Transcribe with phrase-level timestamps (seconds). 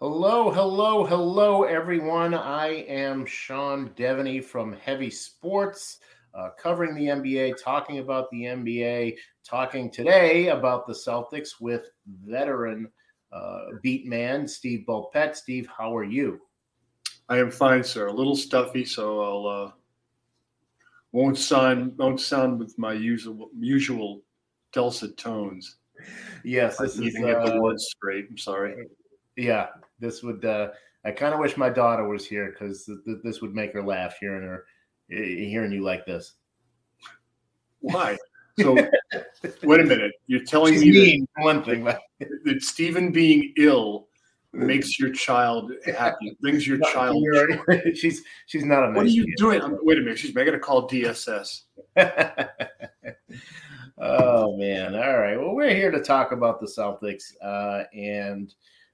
[0.00, 2.32] Hello, hello, hello, everyone.
[2.32, 5.98] I am Sean Deveney from Heavy Sports,
[6.34, 12.92] uh, covering the NBA, talking about the NBA, talking today about the Celtics with veteran
[13.32, 15.34] uh, beat man Steve Bulpett.
[15.34, 16.42] Steve, how are you?
[17.28, 18.06] I am fine, sir.
[18.06, 19.72] A little stuffy, so I'll uh,
[21.10, 24.22] won't sound won't sound with my usual usual
[24.72, 25.78] dulcet tones.
[26.44, 28.28] Yes, this I is, even get the uh, words straight.
[28.30, 28.76] I'm sorry.
[29.36, 29.68] Yeah,
[29.98, 30.44] this would.
[30.44, 30.68] Uh,
[31.04, 33.82] I kind of wish my daughter was here because th- th- this would make her
[33.82, 34.64] laugh hearing her
[35.08, 36.34] hearing you like this.
[37.80, 38.16] Why?
[38.60, 38.74] So
[39.62, 40.10] wait a minute.
[40.26, 42.00] You're telling She's me mean, that, one thing that,
[42.44, 44.08] that Stephen being ill
[44.52, 47.24] makes your child happy, brings your child.
[47.94, 48.88] she's she's not a.
[48.88, 49.34] Nice what are you kid.
[49.36, 49.62] doing?
[49.62, 50.18] I'm, wait a minute.
[50.18, 51.60] She's making a call DSS.
[53.98, 54.96] oh man!
[54.96, 55.36] All right.
[55.36, 58.52] Well, we're here to talk about the Celtics uh, and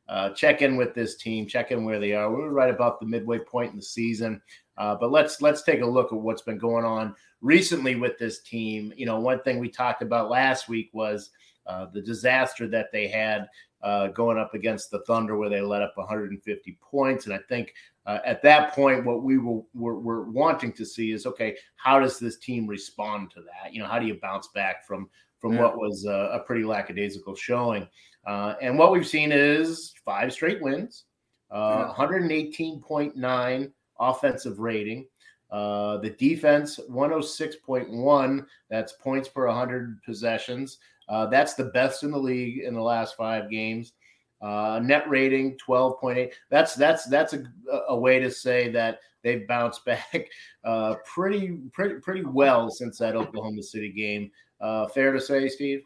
[0.08, 2.30] uh, check in with this team, check in where they are.
[2.30, 4.40] We're right about the midway point in the season,
[4.76, 8.42] uh, but let's let's take a look at what's been going on recently with this
[8.42, 8.92] team.
[8.96, 11.30] You know, one thing we talked about last week was
[11.66, 13.48] uh, the disaster that they had
[13.82, 17.72] uh, going up against the Thunder, where they let up 150 points, and I think.
[18.06, 21.98] Uh, at that point, what we were, were, were wanting to see is okay, how
[21.98, 23.72] does this team respond to that?
[23.72, 25.08] You know, how do you bounce back from
[25.40, 25.62] from yeah.
[25.62, 27.88] what was a, a pretty lackadaisical showing?
[28.26, 31.04] Uh, and what we've seen is five straight wins,
[31.50, 35.06] uh, 118.9 offensive rating.
[35.50, 38.46] Uh, the defense, 106.1.
[38.70, 40.78] That's points per 100 possessions.
[41.08, 43.92] Uh, that's the best in the league in the last five games.
[44.40, 46.32] Uh, net rating 12.8.
[46.50, 47.44] That's that's that's a,
[47.88, 50.28] a way to say that they've bounced back
[50.64, 54.30] uh, pretty pretty pretty well since that Oklahoma City game.
[54.60, 55.82] Uh, fair to say, Steve?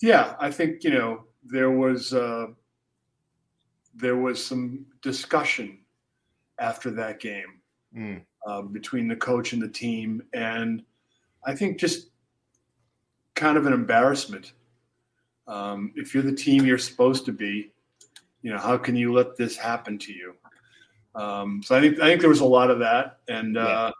[0.00, 2.46] Yeah, I think you know there was uh,
[3.94, 5.78] there was some discussion
[6.58, 7.60] after that game
[7.96, 8.22] mm.
[8.46, 10.82] uh, between the coach and the team, and
[11.44, 12.10] I think just
[13.34, 14.52] kind of an embarrassment.
[15.46, 17.72] Um, if you're the team you're supposed to be,
[18.42, 20.34] you know how can you let this happen to you?
[21.14, 23.90] Um, so I think I think there was a lot of that, and uh, yeah.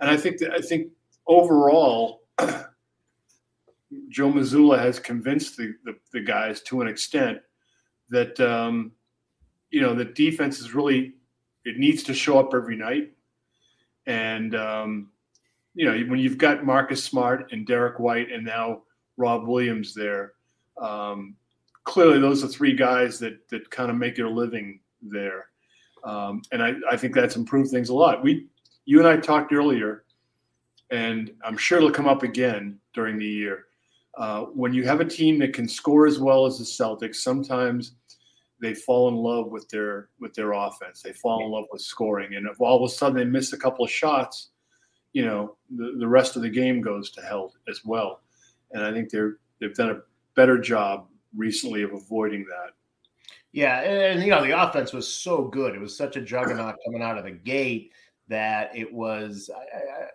[0.00, 0.88] and I think that, I think
[1.26, 2.22] overall.
[4.08, 7.38] Joe Mazzulla has convinced the, the, the guys to an extent
[8.10, 8.92] that um,
[9.70, 11.14] you know the defense is really
[11.64, 13.12] it needs to show up every night,
[14.06, 15.10] and um,
[15.74, 18.82] you know when you've got Marcus Smart and Derrick White and now
[19.16, 20.32] Rob Williams there,
[20.80, 21.34] um,
[21.84, 25.46] clearly those are three guys that that kind of make their living there,
[26.04, 28.22] um, and I, I think that's improved things a lot.
[28.22, 28.46] We
[28.84, 30.04] you and I talked earlier,
[30.90, 33.65] and I'm sure it'll come up again during the year
[34.16, 37.92] uh, when you have a team that can score as well as the Celtics, sometimes
[38.60, 41.02] they fall in love with their with their offense.
[41.02, 43.58] They fall in love with scoring, and if all of a sudden they miss a
[43.58, 44.50] couple of shots,
[45.12, 48.22] you know the, the rest of the game goes to hell as well.
[48.72, 50.00] And I think they're they've done a
[50.34, 52.72] better job recently of avoiding that.
[53.52, 56.76] Yeah, and, and you know the offense was so good; it was such a juggernaut
[56.86, 57.92] coming out of the gate
[58.28, 59.50] that it was.
[59.54, 60.06] I,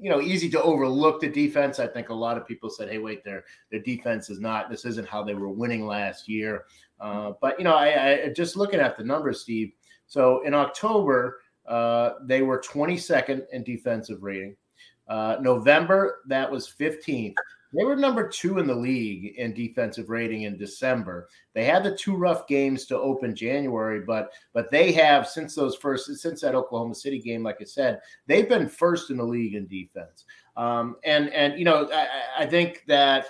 [0.00, 1.78] you know easy to overlook the defense.
[1.78, 4.70] I think a lot of people said, "Hey, wait, their their defense is not.
[4.70, 6.64] This isn't how they were winning last year."
[7.00, 9.72] Uh, but you know, I, I, just looking at the numbers, Steve.
[10.06, 14.56] So in October, uh, they were 22nd in defensive rating.
[15.08, 17.34] Uh, November, that was 15th.
[17.72, 21.28] They were number two in the league in defensive rating in December.
[21.54, 25.76] They had the two rough games to open January, but but they have since those
[25.76, 29.54] first since that Oklahoma City game, like I said, they've been first in the league
[29.54, 30.24] in defense.
[30.56, 33.26] Um, and and you know I, I think that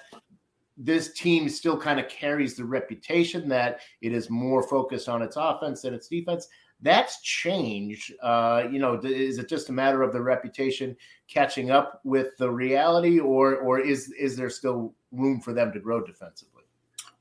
[0.77, 5.37] this team still kind of carries the reputation that it is more focused on its
[5.37, 6.49] offense than its defense.
[6.83, 8.13] That's changed.
[8.23, 12.51] Uh, you know, is it just a matter of the reputation catching up with the
[12.51, 16.65] reality, or or is is there still room for them to grow defensively?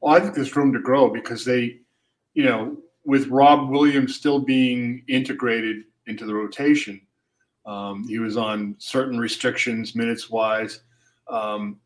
[0.02, 1.80] Well, I think there's room to grow because they,
[2.34, 7.02] you know, with Rob Williams still being integrated into the rotation,
[7.66, 10.82] um, he was on certain restrictions minutes wise.
[11.29, 11.79] Um,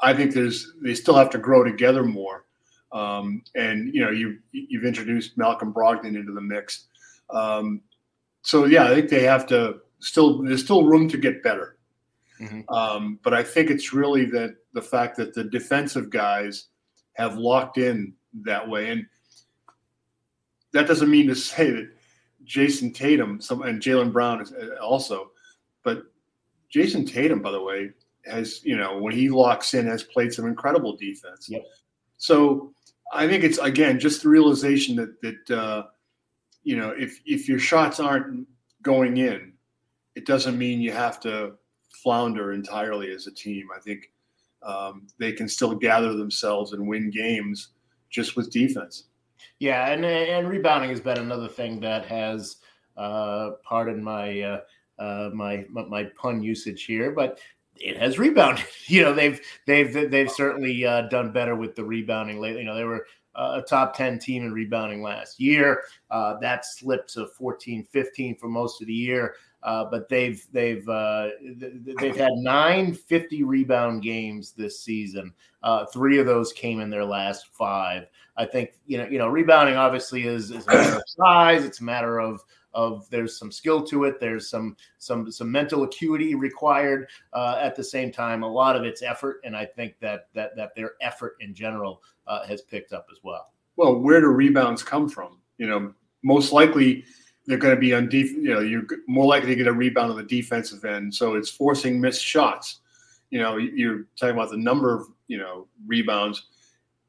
[0.00, 2.44] I think there's they still have to grow together more.
[2.92, 6.86] Um, and you know, you you've introduced Malcolm Brogdon into the mix.
[7.30, 7.82] Um,
[8.42, 10.42] so yeah, I think they have to still.
[10.42, 11.76] There's still room to get better.
[12.40, 12.72] Mm-hmm.
[12.72, 16.66] Um, but I think it's really that the fact that the defensive guys
[17.14, 18.14] have locked in
[18.44, 19.06] that way, and
[20.72, 21.90] that doesn't mean to say that
[22.44, 25.30] Jayson Tatum, some and Jaylen Brown is uh, also,
[25.82, 26.04] but
[26.72, 27.90] Jayson Tatum, by the way,
[28.24, 31.48] has you know when he locks in has played some incredible defense.
[31.48, 31.64] Yep.
[32.16, 32.72] So
[33.12, 35.82] I think it's again just the realization that that uh,
[36.62, 38.46] you know if if your shots aren't
[38.82, 39.52] going in,
[40.14, 41.54] it doesn't mean you have to
[42.02, 43.68] flounder entirely as a team.
[43.74, 44.10] I think
[44.62, 47.68] um, they can still gather themselves and win games
[48.10, 49.04] just with defense.
[49.58, 52.56] Yeah, and and rebounding has been another thing that has,
[52.96, 54.60] uh, pardon my uh,
[54.98, 57.40] uh, my my pun usage here, but
[57.80, 58.64] it has rebounded.
[58.86, 62.62] You know, they've they've they've certainly uh, done better with the rebounding lately.
[62.62, 63.04] You know, they were
[63.34, 65.82] uh, a top 10 team in rebounding last year.
[66.10, 69.34] Uh, that slipped to 14, 15 for most of the year.
[69.62, 71.28] Uh, but they've they've uh,
[72.00, 75.32] they've had nine 50 rebound games this season.
[75.62, 78.06] Uh, three of those came in their last five.
[78.36, 81.64] I think you know you know rebounding obviously is, is a matter of size.
[81.64, 82.44] It's a matter of
[82.78, 84.20] of there's some skill to it.
[84.20, 87.08] There's some some some mental acuity required.
[87.32, 90.54] Uh, at the same time, a lot of it's effort, and I think that that
[90.54, 93.52] that their effort in general uh, has picked up as well.
[93.76, 95.38] Well, where do rebounds come from?
[95.58, 95.92] You know,
[96.22, 97.04] most likely
[97.46, 100.12] they're going to be on def- you know you're more likely to get a rebound
[100.12, 102.80] on the defensive end so it's forcing missed shots
[103.30, 106.48] you know you're talking about the number of you know rebounds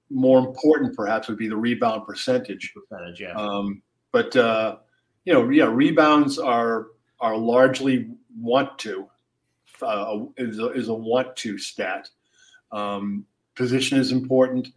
[0.09, 3.81] more important perhaps would be the rebound percentage percentage yeah um,
[4.13, 4.77] but uh,
[5.29, 6.87] you know yeah rebounds are
[7.19, 9.07] are largely want to
[9.81, 12.09] uh, is, a, is a want to stat
[12.71, 14.69] um, position is important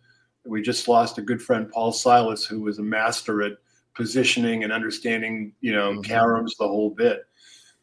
[0.44, 3.52] we just lost a good friend paul silas who was a master at
[3.94, 6.12] positioning and understanding, you know, mm-hmm.
[6.12, 7.26] caroms the whole bit.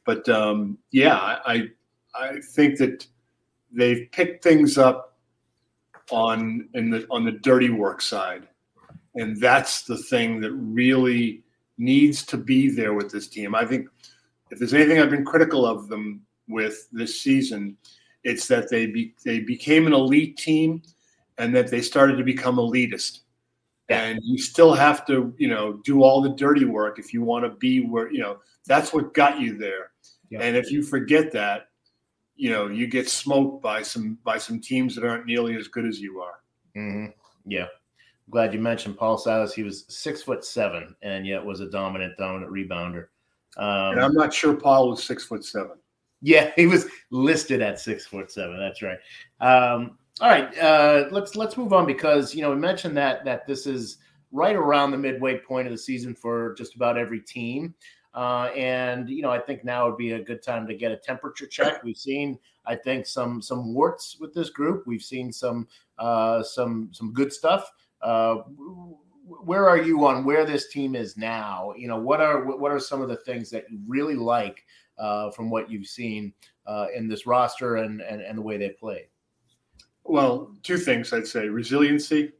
[0.05, 1.69] But um, yeah, I
[2.15, 3.05] I think that
[3.71, 5.17] they've picked things up
[6.09, 8.47] on in the on the dirty work side,
[9.15, 11.43] and that's the thing that really
[11.79, 13.55] needs to be there with this team.
[13.55, 13.87] I think
[14.51, 17.77] if there's anything I've been critical of them with this season,
[18.23, 20.83] it's that they be, they became an elite team
[21.37, 23.21] and that they started to become elitist
[23.89, 27.43] and you still have to you know do all the dirty work if you want
[27.43, 29.91] to be where you know that's what got you there
[30.29, 30.39] yeah.
[30.41, 31.69] and if you forget that
[32.35, 35.85] you know you get smoked by some by some teams that aren't nearly as good
[35.85, 36.39] as you are
[36.77, 37.07] mm-hmm.
[37.45, 37.65] yeah
[38.29, 42.15] glad you mentioned paul silas he was six foot seven and yet was a dominant
[42.17, 43.07] dominant rebounder
[43.57, 45.77] um, and i'm not sure paul was six foot seven
[46.21, 48.99] yeah he was listed at six foot seven that's right
[49.41, 53.47] um, all right, uh, let's let's move on because you know we mentioned that that
[53.47, 53.99] this is
[54.31, 57.73] right around the midway point of the season for just about every team.
[58.13, 60.97] Uh, and you know, I think now would be a good time to get a
[60.97, 61.83] temperature check.
[61.83, 64.85] We've seen, I think, some some warts with this group.
[64.85, 65.67] We've seen some
[65.99, 67.71] uh, some some good stuff.
[68.01, 68.37] Uh,
[69.43, 71.73] where are you on where this team is now?
[71.77, 74.63] You know, what are what are some of the things that you really like
[74.97, 76.33] uh, from what you've seen
[76.65, 79.07] uh, in this roster and, and and the way they play?
[80.03, 82.31] Well, two things I'd say: resiliency,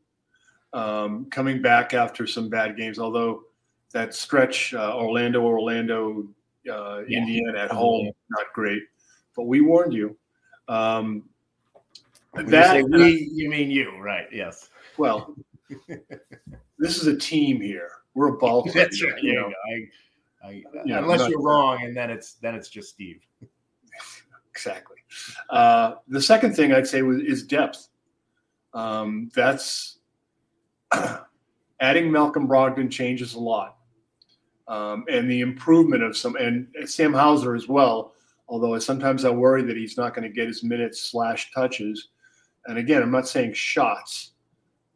[0.74, 2.98] um, coming back after some bad games.
[2.98, 3.44] Although
[3.94, 6.28] that stretch, uh, Orlando, Orlando,
[6.72, 7.20] uh, yeah.
[7.20, 8.84] Indiana at home, not great.
[9.36, 10.18] But we warned you.
[10.68, 11.24] Um,
[12.34, 14.28] that you, we, you mean you, right?
[14.32, 14.70] Yes.
[14.98, 15.36] Well,
[16.78, 17.90] this is a team here.
[18.14, 18.76] We're a ball club.
[18.76, 19.22] That's right.
[19.22, 19.52] You know,
[20.44, 20.52] I, I,
[20.86, 23.22] you unless know, you're wrong, and then it's then it's just Steve.
[24.52, 24.98] exactly.
[25.50, 27.90] Uh, the second thing I'd say was, is depth.
[28.74, 30.00] Um, that's
[31.80, 33.78] adding Malcolm Brogdon changes a lot.
[34.68, 38.14] Um, and the improvement of some, and Sam Hauser as well,
[38.48, 42.10] although sometimes I worry that he's not going to get his minutes slash touches.
[42.66, 44.29] And again, I'm not saying shots,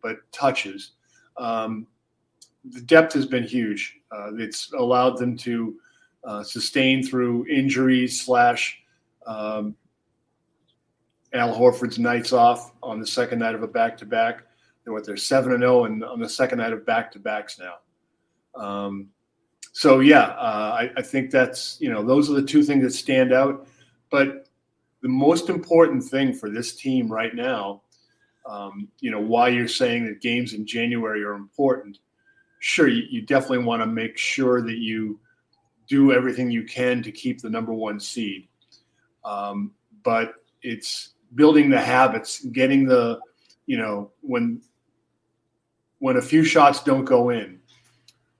[0.03, 0.91] but touches.
[1.37, 1.87] Um,
[2.65, 3.99] the depth has been huge.
[4.11, 5.75] Uh, it's allowed them to
[6.23, 8.79] uh, sustain through injuries slash
[9.25, 9.75] um,
[11.33, 14.43] Al Horford's nights off on the second night of a back to back.
[14.83, 17.19] They're what they're seven and zero, oh and on the second night of back to
[17.19, 17.75] backs now.
[18.61, 19.09] Um,
[19.71, 22.91] so yeah, uh, I, I, think that's you know those are the two things that
[22.91, 23.67] stand out.
[24.11, 24.47] But
[25.01, 27.81] the most important thing for this team right now,
[28.45, 31.99] um, you know, why you're saying that games in January are important.
[32.59, 35.19] Sure, you, you definitely want to make sure that you
[35.87, 38.47] do everything you can to keep the number one seed.
[39.23, 39.71] Um,
[40.03, 43.19] but it's building the habits, getting the,
[43.65, 44.61] you know, when
[45.99, 47.59] when a few shots don't go in,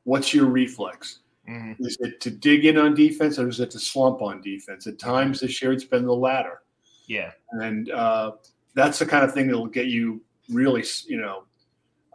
[0.04, 1.20] what's your reflex?
[1.50, 1.86] Mm-hmm.
[1.86, 4.88] Is it to dig in on defense or is it to slump on defense?
[4.88, 6.62] At times this year it's been the latter.
[7.08, 7.32] Yeah.
[7.52, 8.34] And uh,
[8.76, 11.44] that's the kind of thing that'll get you really, you know,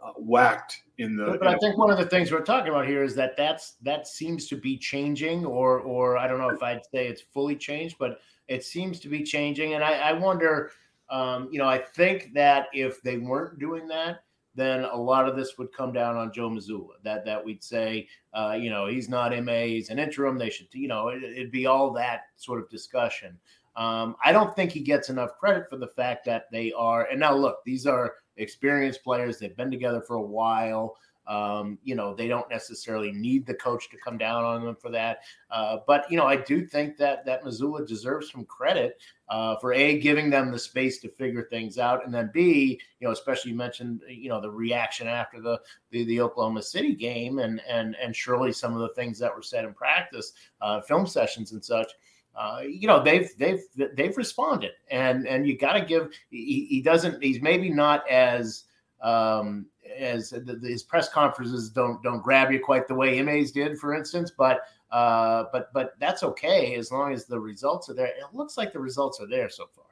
[0.03, 1.25] uh, whacked in the.
[1.25, 3.75] But, but I think one of the things we're talking about here is that that's
[3.81, 7.55] that seems to be changing, or or I don't know if I'd say it's fully
[7.55, 10.71] changed, but it seems to be changing, and I, I wonder.
[11.11, 14.19] Um, you know, I think that if they weren't doing that,
[14.53, 17.01] then a lot of this would come down on Joe Mazzulla.
[17.03, 20.37] That that we'd say, uh, you know, he's not MA, he's an interim.
[20.37, 23.37] They should, you know, it, would be all that sort of discussion.
[23.75, 27.05] Um, I don't think he gets enough credit for the fact that they are.
[27.05, 29.37] And now, look, these are experienced players.
[29.37, 30.97] They've been together for a while.
[31.29, 34.89] Um, you know, they don't necessarily need the coach to come down on them for
[34.89, 35.19] that.
[35.51, 38.99] Uh, but you know, I do think that that Mazzulla deserves some credit
[39.29, 43.07] uh, for a giving them the space to figure things out, and then b, you
[43.07, 45.61] know, especially you mentioned you know the reaction after the
[45.91, 49.43] the, the Oklahoma City game, and and and surely some of the things that were
[49.43, 51.91] said in practice, uh, film sessions and such.
[52.39, 53.63] Uh, you know they've they've
[53.95, 58.63] they've responded and and you got to give he, he, doesn't he's maybe not as
[59.01, 59.65] um
[59.97, 63.93] as the, his press conferences don't don't grab you quite the way Ime's did, for
[63.93, 64.31] instance.
[64.37, 68.07] But uh, but but that's okay as long as the results are there.
[68.07, 69.85] It looks like the results are there so far.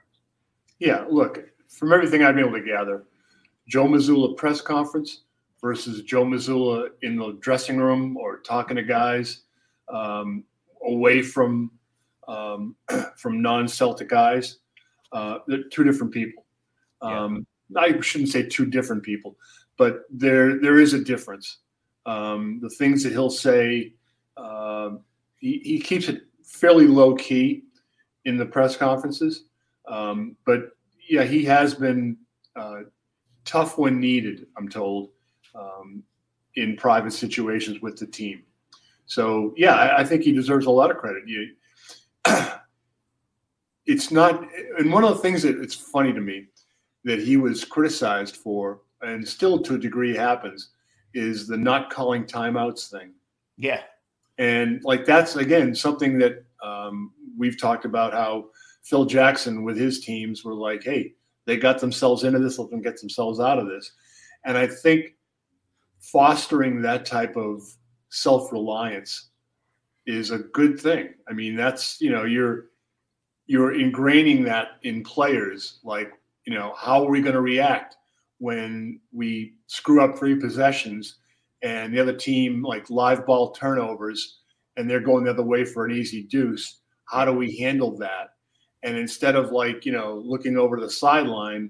[0.80, 3.04] Yeah, look from everything I've been able to gather,
[3.68, 5.24] Joe Mazzulla press conference
[5.62, 9.42] versus Joe Mazzulla in the dressing room or talking to guys
[9.90, 10.44] um,
[10.86, 11.72] away from
[12.28, 12.76] um,
[13.18, 14.60] from non-Celtic guys.
[15.12, 16.46] Uh, they're two different people.
[17.02, 17.82] Um, yeah.
[17.82, 19.36] I shouldn't say two different people
[19.78, 21.60] but there there is a difference.
[22.06, 23.94] Um, the things that he'll say,
[24.36, 24.92] uh,
[25.38, 27.64] he, he keeps it fairly low key
[28.26, 29.46] in the press conferences.
[29.88, 30.72] Um, but
[31.10, 32.18] yeah, he has been
[32.56, 32.82] uh,
[33.46, 34.48] tough when needed.
[34.58, 35.10] I'm told
[35.54, 36.04] um,
[36.56, 38.44] in private situations with the team.
[39.06, 41.24] So yeah, I, I think he deserves a lot of credit.
[41.28, 41.54] You,
[43.86, 46.48] it's not, and one of the things that it's funny to me
[47.04, 50.72] that he was criticized for and still to a degree happens,
[51.14, 53.12] is the not calling timeouts thing.
[53.58, 53.82] Yeah.
[54.38, 58.50] And like that's again something that um, we've talked about how
[58.84, 61.14] Phil Jackson with his teams were like, hey,
[61.46, 63.92] they got themselves into this, let them get themselves out of this.
[64.46, 65.16] And I think
[66.00, 67.62] fostering that type of
[68.10, 69.30] self reliance
[70.08, 71.14] is a good thing.
[71.30, 72.66] I mean, that's you know, you're
[73.46, 75.80] you're ingraining that in players.
[75.84, 76.12] Like,
[76.46, 77.98] you know, how are we going to react?
[78.40, 81.18] when we screw up three possessions
[81.64, 84.40] and the other team like live ball turnovers
[84.76, 88.30] and they're going the other way for an easy deuce how do we handle that
[88.84, 91.70] and instead of like you know looking over the sideline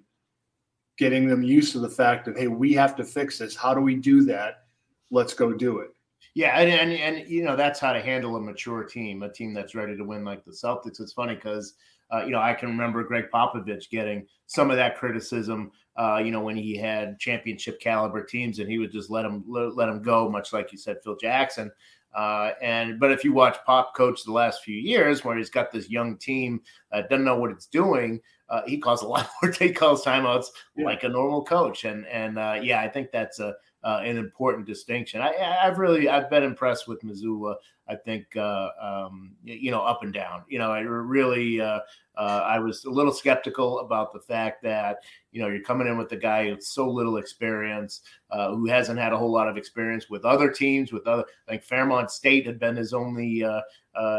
[0.97, 3.79] getting them used to the fact of hey we have to fix this how do
[3.79, 4.63] we do that
[5.09, 5.91] let's go do it
[6.37, 9.53] yeah and and, and you know that's how to handle a mature team a team
[9.53, 11.73] that's ready to win like the celtics it's funny because
[12.13, 15.71] uh, you know, I can remember Gregg Popovich getting some of that criticism.
[15.97, 19.43] Uh, you know, when he had championship caliber teams, and he would just let them
[19.47, 21.71] let, let them go, much like you said, Phil Jackson.
[22.15, 25.71] Uh, and but if you watch Pop coach the last few years, where he's got
[25.71, 29.51] this young team that doesn't know what it's doing, uh, he calls a lot more
[29.51, 30.85] take calls timeouts yeah.
[30.85, 31.83] like a normal coach.
[31.83, 33.55] And and uh, yeah, I think that's a
[33.87, 35.21] uh, an important distinction.
[35.21, 37.55] I, have really I've been impressed with Mazzulla.
[37.87, 40.43] I think uh, um, you know up and down.
[40.49, 41.79] You know, I really uh,
[42.17, 44.97] uh, I was a little skeptical about the fact that
[45.31, 48.99] you know you're coming in with a guy with so little experience, uh, who hasn't
[48.99, 50.91] had a whole lot of experience with other teams.
[50.91, 53.45] With other, like Fairmont State had been his only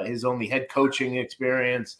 [0.07, 1.99] his only head coaching experience.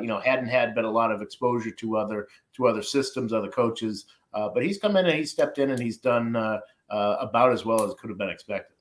[0.00, 3.50] you know, hadn't had but a lot of exposure to other to other systems, other
[3.50, 4.06] coaches.
[4.32, 6.60] but he's come in and he stepped in and he's done
[6.90, 8.74] uh, about as well as could have been expected.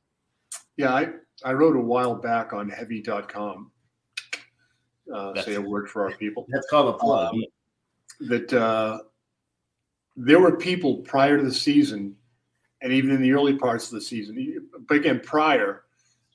[0.77, 1.09] Yeah, I,
[1.43, 3.71] I wrote a while back on heavy.com.
[5.13, 6.45] Uh, say a word for our people.
[6.49, 7.33] That's called a plug.
[7.33, 7.43] Um,
[8.21, 8.99] that uh,
[10.15, 12.15] there were people prior to the season,
[12.81, 15.83] and even in the early parts of the season, but again, prior,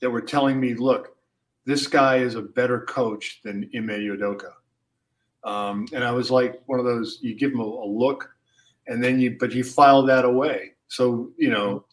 [0.00, 1.17] that were telling me, look,
[1.64, 4.52] this guy is a better coach than Ime Udoka.
[5.45, 8.31] Um, and I was like one of those, you give him a, a look,
[8.87, 10.72] and then you, but you file that away.
[10.93, 11.87] So you know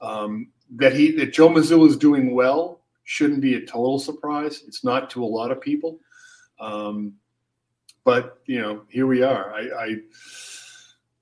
[0.00, 4.62] um, that he that Joe Mazzulla is doing well shouldn't be a total surprise.
[4.68, 5.98] It's not to a lot of people,
[6.60, 7.14] um,
[8.04, 9.52] but you know here we are.
[9.52, 9.96] I, I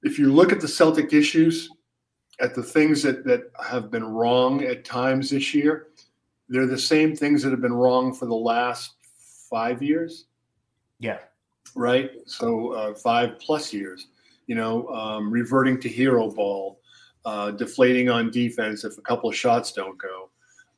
[0.02, 1.70] if you look at the Celtic issues,
[2.38, 5.88] at the things that that have been wrong at times this year,
[6.50, 8.96] they're the same things that have been wrong for the last
[9.48, 10.26] five years.
[10.98, 11.18] Yeah.
[11.74, 12.10] Right.
[12.26, 14.08] So uh, five plus years.
[14.48, 16.81] You know, um, reverting to hero ball,
[17.24, 20.30] uh, deflating on defense if a couple of shots don't go.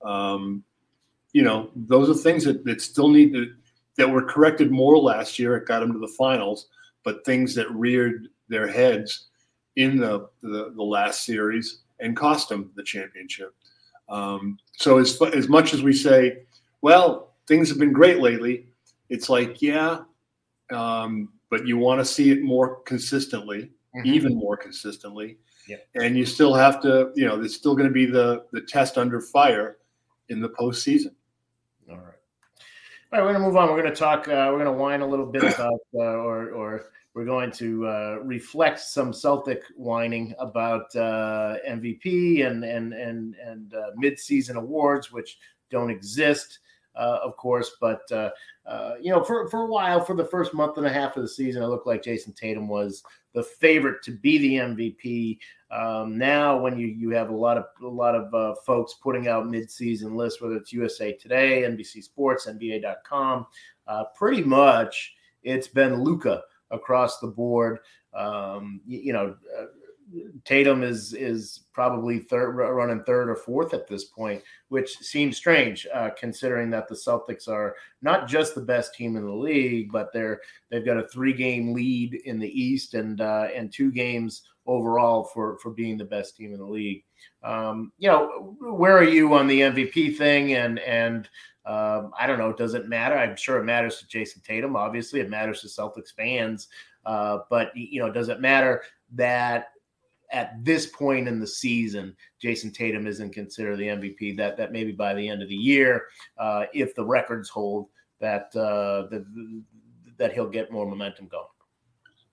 [0.09, 0.63] Um,
[1.33, 3.55] you know, those are things that, that still need to,
[3.97, 5.57] that were corrected more last year.
[5.57, 6.69] It got them to the finals,
[7.03, 9.27] but things that reared their heads
[9.77, 13.55] in the, the, the last series and cost them the championship.
[14.09, 16.43] Um, so as, as much as we say,
[16.83, 18.67] well, things have been great lately,
[19.09, 20.01] it's like, yeah,
[20.71, 24.07] um, but you want to see it more consistently, mm-hmm.
[24.07, 25.77] even more consistently Yeah.
[25.95, 28.99] And you still have to, you know, there's still going to be the the test
[28.99, 29.79] under fire
[30.29, 31.13] in the postseason.
[31.91, 32.05] All right.
[33.13, 33.69] All right, we're going to move on.
[33.69, 34.27] We're going to talk.
[34.27, 37.87] Uh, we're going to whine a little bit about, uh, or or we're going to
[37.87, 45.13] uh, reflect some Celtic whining about uh, MVP and and and and uh, midseason awards,
[45.13, 45.39] which
[45.71, 46.59] don't exist,
[46.97, 47.77] uh, of course.
[47.81, 48.31] But uh,
[48.67, 51.23] uh, you know, for for a while, for the first month and a half of
[51.23, 53.05] the season, it looked like Jayson Tatum was
[53.35, 55.39] the favorite to be the MVP.
[55.71, 59.29] Um, now, when you you have a lot of a lot of uh, folks putting
[59.29, 63.47] out midseason lists, whether it's USA Today, NBC Sports, NBA.com,
[63.87, 67.81] uh, pretty much it's been Luka across the board.
[68.15, 69.65] Um, you, you, know, uh,
[70.45, 75.87] Tatum is is probably third, running third or fourth at this point, which seems strange
[75.93, 80.13] uh, considering that the Celtics are not just the best team in the league, but
[80.13, 80.41] they're
[80.71, 85.25] they've got a three game lead in the East and uh, and two games overall
[85.25, 87.05] for for being the best team in the league.
[87.43, 90.55] Um, you know, where are you on the MVP thing?
[90.55, 91.29] And and
[91.67, 92.53] um, I don't know.
[92.53, 93.17] Does it matter?
[93.17, 94.77] I'm sure it matters to Jayson Tatum.
[94.77, 96.69] Obviously, it matters to Celtics fans.
[97.07, 99.69] Uh, but you know, does it matter that
[100.35, 104.37] at this point in the season, Jayson Tatum isn't considered the MVP?
[104.37, 107.89] That that maybe by the end of the year, uh, if the records hold,
[108.21, 109.25] that uh, that
[110.19, 111.45] that he'll get more momentum going.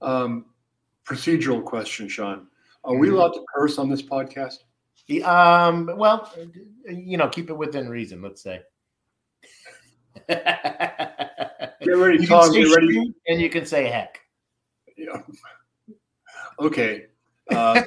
[0.02, 0.46] Um,
[1.06, 2.48] procedural question, Sean.
[2.84, 3.18] Are we mm-hmm.
[3.18, 4.58] allowed to curse on this podcast?
[5.24, 6.32] Um, well,
[6.88, 8.22] you know, keep it within reason.
[8.22, 8.62] Let's say.
[10.28, 12.54] Get ready, Tom.
[12.54, 13.14] Get ready.
[13.28, 14.20] And you can say heck.
[14.98, 15.22] Yeah.
[16.60, 17.06] Okay.
[17.52, 17.82] Uh,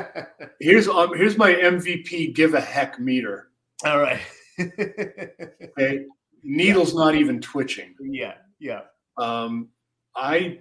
[0.60, 3.50] here's um, here's my MVP give a heck meter.
[3.84, 4.20] All right.
[4.60, 6.06] okay.
[6.42, 7.00] Needle's yeah.
[7.00, 7.94] not even twitching.
[8.00, 8.34] Yeah.
[8.58, 8.82] Yeah.
[9.16, 9.68] Um,
[10.16, 10.58] I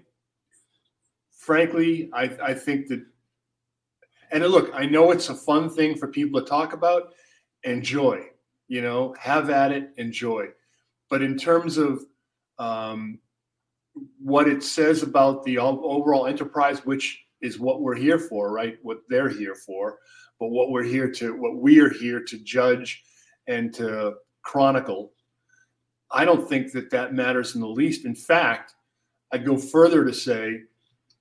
[1.44, 3.06] frankly, I, I think that,
[4.32, 7.14] and look, I know it's a fun thing for people to talk about.
[7.64, 8.26] Enjoy,
[8.68, 10.48] you know, have at it, enjoy.
[11.10, 12.04] But in terms of
[12.58, 13.20] um,
[14.20, 18.80] what it says about the overall enterprise, which is what we're here for, right?
[18.82, 20.00] What they're here for,
[20.40, 23.04] but what we're here to, what we are here to judge
[23.48, 25.12] and to chronicle.
[26.10, 28.06] I don't think that that matters in the least.
[28.06, 28.74] In fact,
[29.32, 30.62] I'd go further to say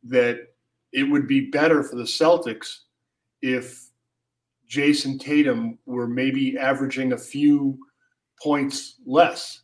[0.04, 0.38] that
[0.92, 2.78] it would be better for the Celtics
[3.40, 3.88] if
[4.68, 7.78] Jayson Tatum were maybe averaging a few
[8.40, 9.62] points less.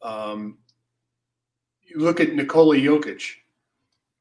[0.00, 0.58] Um,
[1.82, 3.22] you look at Nikola Jokic,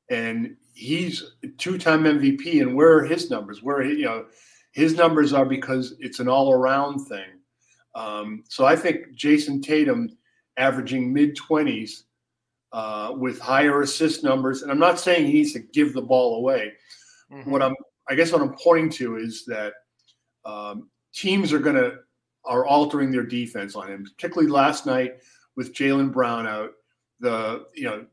[0.09, 3.61] and he's two-time MVP, and where are his numbers?
[3.61, 4.25] Where you know
[4.71, 7.29] his numbers are because it's an all-around thing.
[7.93, 10.17] Um, so I think Jayson Tatum
[10.57, 12.05] averaging mid twenties
[12.73, 16.37] uh, with higher assist numbers, and I'm not saying he needs to give the ball
[16.37, 16.73] away.
[17.31, 17.51] Mm-hmm.
[17.51, 17.75] What I'm,
[18.09, 19.73] I guess, what I'm pointing to is that
[20.45, 21.97] um, teams are going to
[22.43, 25.17] are altering their defense on him, particularly last night
[25.55, 26.71] with Jaylen Brown out
[27.19, 28.05] the you know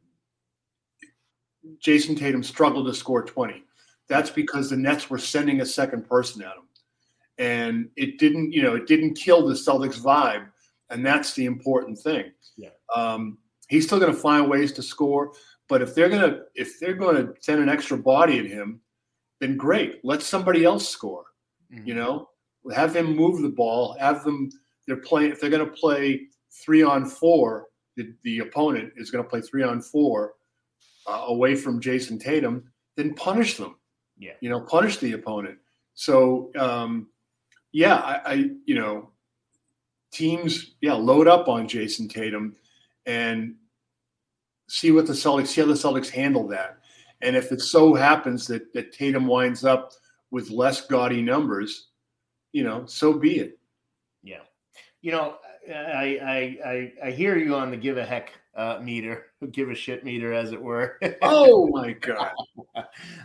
[1.81, 3.65] Jayson Tatum struggled to score 20.
[4.09, 6.65] That's because the Nets were sending a second person at him.
[7.39, 10.49] And it didn't, you know, it didn't kill the Celtics vibe.
[10.91, 12.33] And that's the important thing.
[12.57, 12.71] Yeah.
[12.95, 15.33] Um, he's still going to find ways to score.
[15.69, 18.81] But if they're going to, if they're going to send an extra body at him,
[19.41, 20.01] then great.
[20.03, 21.25] Let somebody else score.
[21.73, 21.87] Mm-hmm.
[21.87, 22.31] You know,
[22.75, 23.97] have him move the ball.
[24.01, 24.51] Have them.
[24.87, 25.33] They're playing.
[25.33, 29.43] If they're going to play three on four, the, the opponent is going to play
[29.43, 30.35] three on four
[31.09, 33.77] uh, away from Jayson Tatum, then punish them.
[34.19, 34.33] Yeah.
[34.41, 35.59] You know, punish the opponent.
[35.95, 37.09] So, um,
[37.73, 39.11] yeah, I, I, you know,
[40.13, 42.57] teams, yeah, load up on Jayson Tatum
[43.07, 43.55] and
[44.69, 46.79] see what the Celtics, see how the Celtics handle that.
[47.21, 49.93] And if it so happens that, that Tatum winds up
[50.31, 51.89] with less gaudy numbers,
[52.53, 53.59] you know, so be it.
[54.23, 54.43] Yeah.
[55.01, 55.37] You know,
[55.69, 59.75] I I I, I hear you on the give a heck uh, meter, give a
[59.75, 60.99] shit meter, as it were.
[61.23, 62.33] oh my god!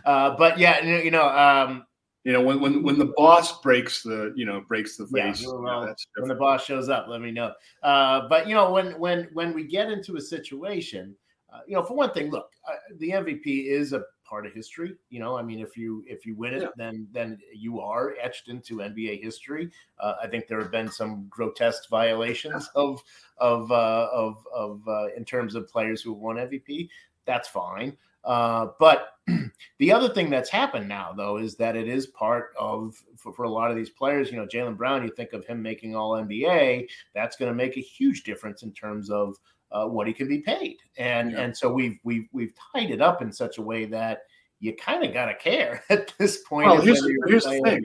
[0.04, 1.86] Uh, but yeah, you know, um,
[2.24, 5.48] you know, when when when the boss breaks the you know breaks the face, yeah,
[5.48, 7.52] well, when the boss shows up, let me know.
[7.82, 11.14] Uh, but you know, when when when we get into a situation,
[11.52, 14.94] uh, you know, for one thing, look, uh, the MVP is a part of history.
[15.10, 16.68] You know, I mean, if you if you win it, yeah.
[16.76, 19.70] then then you are etched into NBA history.
[19.98, 23.02] Uh, I think there have been some grotesque violations of
[23.38, 26.88] of uh, of of uh, in terms of players who have won MVP.
[27.26, 27.96] That's fine.
[28.24, 29.10] Uh, but
[29.78, 33.44] the other thing that's happened now, though, is that it is part of for, for
[33.44, 34.30] a lot of these players.
[34.30, 35.02] You know, Jaylen Brown.
[35.02, 36.88] You think of him making All NBA.
[37.14, 39.36] That's going to make a huge difference in terms of
[39.74, 40.78] uh, what he can be paid.
[40.96, 41.40] And yeah.
[41.40, 44.20] and so we've we've we've tied it up in such a way that
[44.60, 46.68] you kind of got to care at this point.
[46.68, 47.84] Well, here's, here's the thing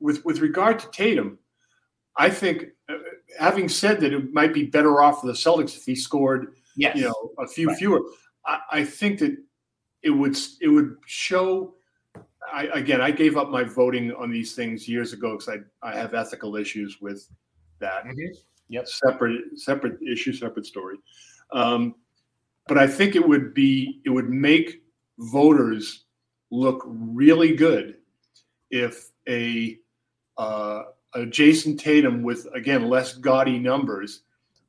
[0.00, 1.38] with with regard to Tatum,
[2.16, 2.94] I think, uh,
[3.38, 6.96] having said that, it might be better off for the Celtics if he scored, yes.
[6.96, 7.78] you know, a few right.
[7.78, 8.02] fewer.
[8.44, 9.36] I, I, think that
[10.02, 11.74] it would it would show.
[12.52, 15.48] I, again, I gave up my voting on these things years ago because
[15.82, 17.28] I I have ethical issues with
[17.80, 18.04] that.
[18.04, 18.34] Mm-hmm.
[18.68, 18.88] Yep.
[18.88, 20.96] Separate separate issue, separate story.
[21.52, 21.94] Um,
[22.66, 24.82] but I think it would be it would make
[25.18, 26.04] voters
[26.50, 27.96] look really good
[28.70, 29.78] if a
[30.38, 30.82] uh,
[31.14, 34.22] a Jayson Tatum with again less gaudy numbers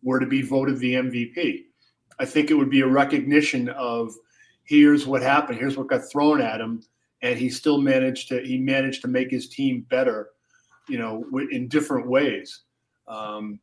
[0.04, 1.66] were to be voted the MVP.
[2.20, 4.14] I think it would be a recognition of
[4.64, 6.84] here's what happened, here's what got thrown at him,
[7.22, 10.30] and he still managed to he managed to make his team better,
[10.88, 12.62] you know, in different ways.
[13.08, 13.60] Um,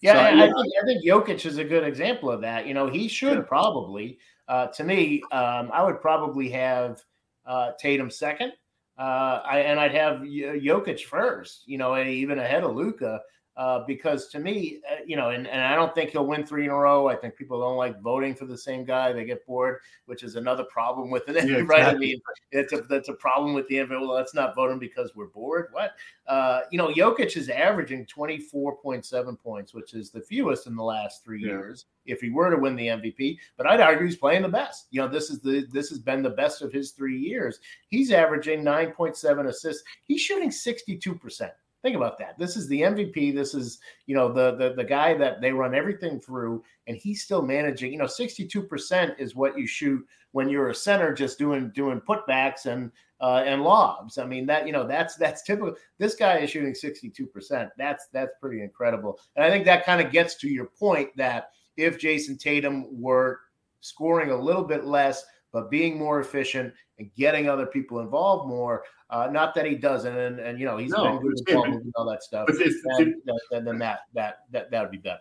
[0.00, 2.66] yeah, so, I, yeah, I, think, I think Jokic is a good example of that.
[2.66, 3.44] You know, he should yeah.
[3.44, 7.00] probably, uh, to me, um, I would probably have
[7.46, 8.52] uh, Tatum second,
[8.98, 13.20] uh, I, and I'd have Jokic first, you know, and even ahead of Luka.
[13.60, 16.64] Uh, because to me, uh, you know, and, and I don't think he'll win three
[16.64, 17.08] in a row.
[17.08, 20.36] I think people don't like voting for the same guy; they get bored, which is
[20.36, 21.80] another problem with it, yeah, right?
[21.80, 21.92] Exactly.
[21.92, 22.20] I mean,
[22.52, 24.00] it's a that's a problem with the NFL.
[24.00, 25.66] Well, let's not vote him because we're bored.
[25.72, 25.92] What?
[26.26, 30.66] Uh, you know, Jokic is averaging twenty four point seven points, which is the fewest
[30.66, 31.48] in the last three yeah.
[31.48, 31.84] years.
[32.06, 34.86] If he were to win the MVP, but I'd argue he's playing the best.
[34.90, 37.60] You know, this is the this has been the best of his three years.
[37.88, 39.84] He's averaging nine point seven assists.
[40.04, 41.52] He's shooting sixty two percent.
[41.82, 42.38] Think about that.
[42.38, 43.34] This is the MVP.
[43.34, 47.22] This is, you know, the the the guy that they run everything through, and he's
[47.22, 47.92] still managing.
[47.92, 52.66] You know, 62% is what you shoot when you're a center just doing doing putbacks
[52.66, 52.90] and
[53.20, 54.18] uh, and lobs.
[54.18, 55.74] I mean, that you know, that's that's typical.
[55.98, 57.70] This guy is shooting 62%.
[57.78, 59.18] That's that's pretty incredible.
[59.36, 63.40] And I think that kind of gets to your point that if Jayson Tatum were
[63.80, 68.84] scoring a little bit less, but being more efficient and getting other people involved more.
[69.08, 72.08] Uh, not that he doesn't, and, and you know he's no, been good and all
[72.08, 72.46] that stuff.
[72.46, 75.20] But if, then, then, then that that that that would be better.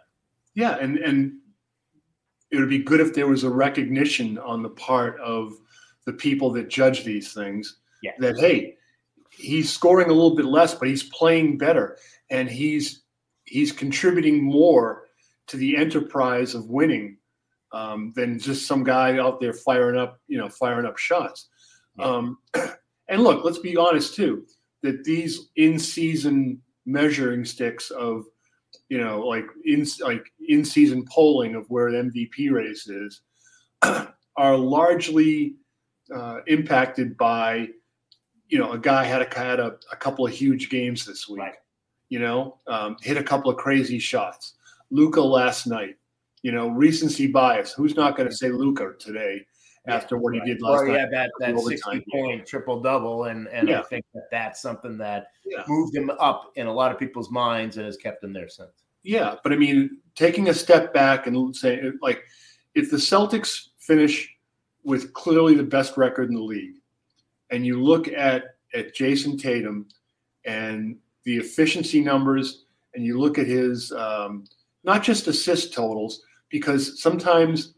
[0.54, 1.34] Yeah, and and
[2.52, 5.54] it would be good if there was a recognition on the part of
[6.06, 8.12] the people that judge these things yeah.
[8.20, 8.76] that hey,
[9.32, 11.98] he's scoring a little bit less, but he's playing better,
[12.30, 13.04] and he's
[13.46, 15.08] he's contributing more
[15.48, 17.18] to the enterprise of winning
[17.72, 21.50] um, than just some guy out there firing up, you know, firing up shots.
[21.98, 22.06] Yeah.
[22.06, 22.38] Um,
[23.08, 24.46] and look, let's be honest too,
[24.82, 28.26] that these in-season measuring sticks of,
[28.88, 33.22] you know, like in like in-season polling of where the MVP race is,
[34.36, 35.56] are largely
[36.14, 37.68] uh, impacted by,
[38.48, 41.40] you know, a guy had a had a, a couple of huge games this week.
[41.40, 41.54] Right.
[42.10, 44.56] You know, um, hit a couple of crazy shots.
[44.90, 45.99] Luka last night
[46.42, 47.74] you know, recency bias.
[47.74, 49.46] Who's not going to say Luka today
[49.88, 50.98] after what he did last or, night?
[50.98, 53.26] Yeah, that, that 60 point triple double.
[53.26, 53.80] And, and yeah.
[53.80, 55.64] I think that that's something that yeah.
[55.68, 58.84] moved him up in a lot of people's minds and has kept him there since.
[59.04, 59.36] Yeah.
[59.44, 62.24] But I mean, taking a step back and saying, like,
[62.76, 64.34] if the Celtics finish
[64.84, 66.76] with clearly the best record in the league,
[67.50, 69.88] and you look at, at Jayson Tatum
[70.46, 74.46] and the efficiency numbers, and you look at his um,
[74.84, 77.74] not just assist totals, because sometimes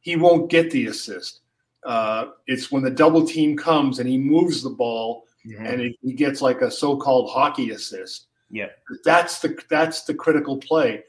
[0.00, 1.40] he won't get the assist.
[1.84, 5.64] Uh, it's when the double team comes and he moves the ball mm-hmm.
[5.64, 8.26] and it, he gets like a so-called hockey assist.
[8.50, 8.68] Yeah,
[9.04, 11.02] that's the that's the critical play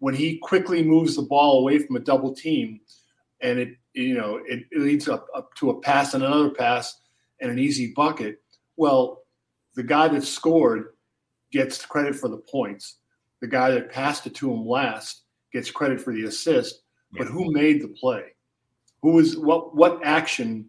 [0.00, 2.80] when he quickly moves the ball away from a double team,
[3.40, 7.00] and it you know it, it leads up, up to a pass and another pass
[7.40, 8.42] and an easy bucket.
[8.76, 9.22] Well,
[9.76, 10.94] the guy that scored
[11.52, 12.96] gets credit for the points.
[13.40, 15.22] The guy that passed it to him last
[15.52, 16.82] gets credit for the assist,
[17.12, 18.24] but who made the play?
[19.02, 20.68] Who was what what action,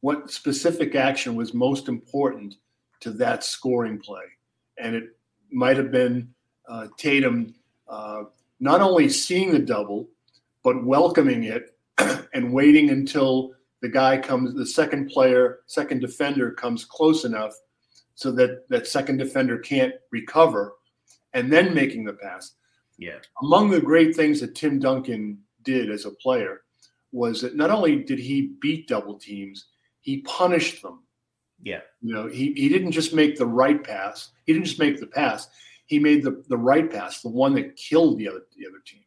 [0.00, 2.56] what specific action was most important
[3.00, 4.24] to that scoring play?
[4.78, 5.04] And it
[5.50, 6.32] might have been
[6.68, 7.54] uh, Tatum
[7.88, 8.24] uh,
[8.60, 10.08] not only seeing the double,
[10.62, 11.76] but welcoming it
[12.34, 17.54] and waiting until the guy comes, the second player, second defender comes close enough
[18.14, 20.74] so that that second defender can't recover,
[21.32, 22.52] and then making the pass.
[23.00, 23.18] Yeah.
[23.42, 26.60] Among the great things that Tim Duncan did as a player
[27.12, 29.66] was that not only did he beat double teams,
[30.00, 31.02] he punished them.
[31.62, 31.80] Yeah.
[32.02, 34.30] You know, he, he didn't just make the right pass.
[34.44, 35.48] He didn't just make the pass.
[35.86, 39.00] He made the, the right pass, the one that killed the other the other team.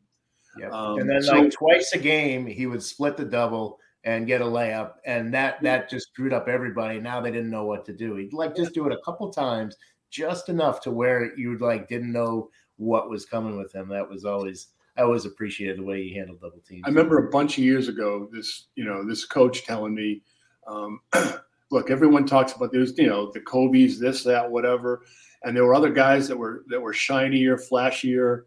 [0.60, 0.70] Yeah.
[0.70, 4.42] Um, and then so, like twice a game, he would split the double and get
[4.42, 7.00] a layup, and that that just screwed up everybody.
[7.00, 8.16] Now they didn't know what to do.
[8.16, 9.78] He'd like just do it a couple times,
[10.12, 13.90] just enough to where you like didn't know what was coming with him.
[13.90, 16.84] That was always I always appreciated the way he handled double teams.
[16.86, 20.22] I remember a bunch of years ago, this you know this coach telling me,
[20.68, 21.00] um,
[21.72, 25.04] look, everyone talks about there's you know the Kobe's, this, that, whatever,
[25.44, 28.44] and there were other guys that were that were shinier, flashier,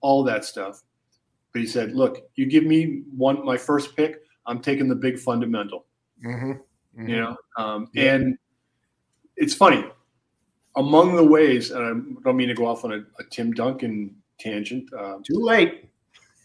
[0.00, 0.82] all that stuff.
[1.52, 5.18] But he said, look, you give me one my first pick, I'm taking the big
[5.18, 5.86] fundamental.
[6.24, 6.52] Mm-hmm.
[6.52, 7.08] Mm-hmm.
[7.08, 8.14] You know, um, yeah.
[8.14, 8.38] and
[9.36, 9.84] it's funny.
[10.76, 14.14] Among the ways, and I don't mean to go off on a, a Tim Duncan
[14.38, 14.92] tangent.
[14.92, 15.88] Um, Too late.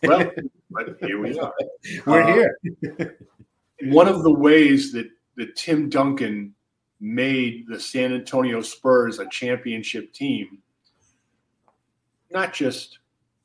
[0.02, 0.32] Well,
[0.72, 1.54] but here we are.
[2.06, 3.18] We're uh, here.
[3.84, 6.54] one of the ways that that Tim Duncan
[7.00, 10.60] made the San Antonio Spurs a championship team,
[12.32, 13.00] not just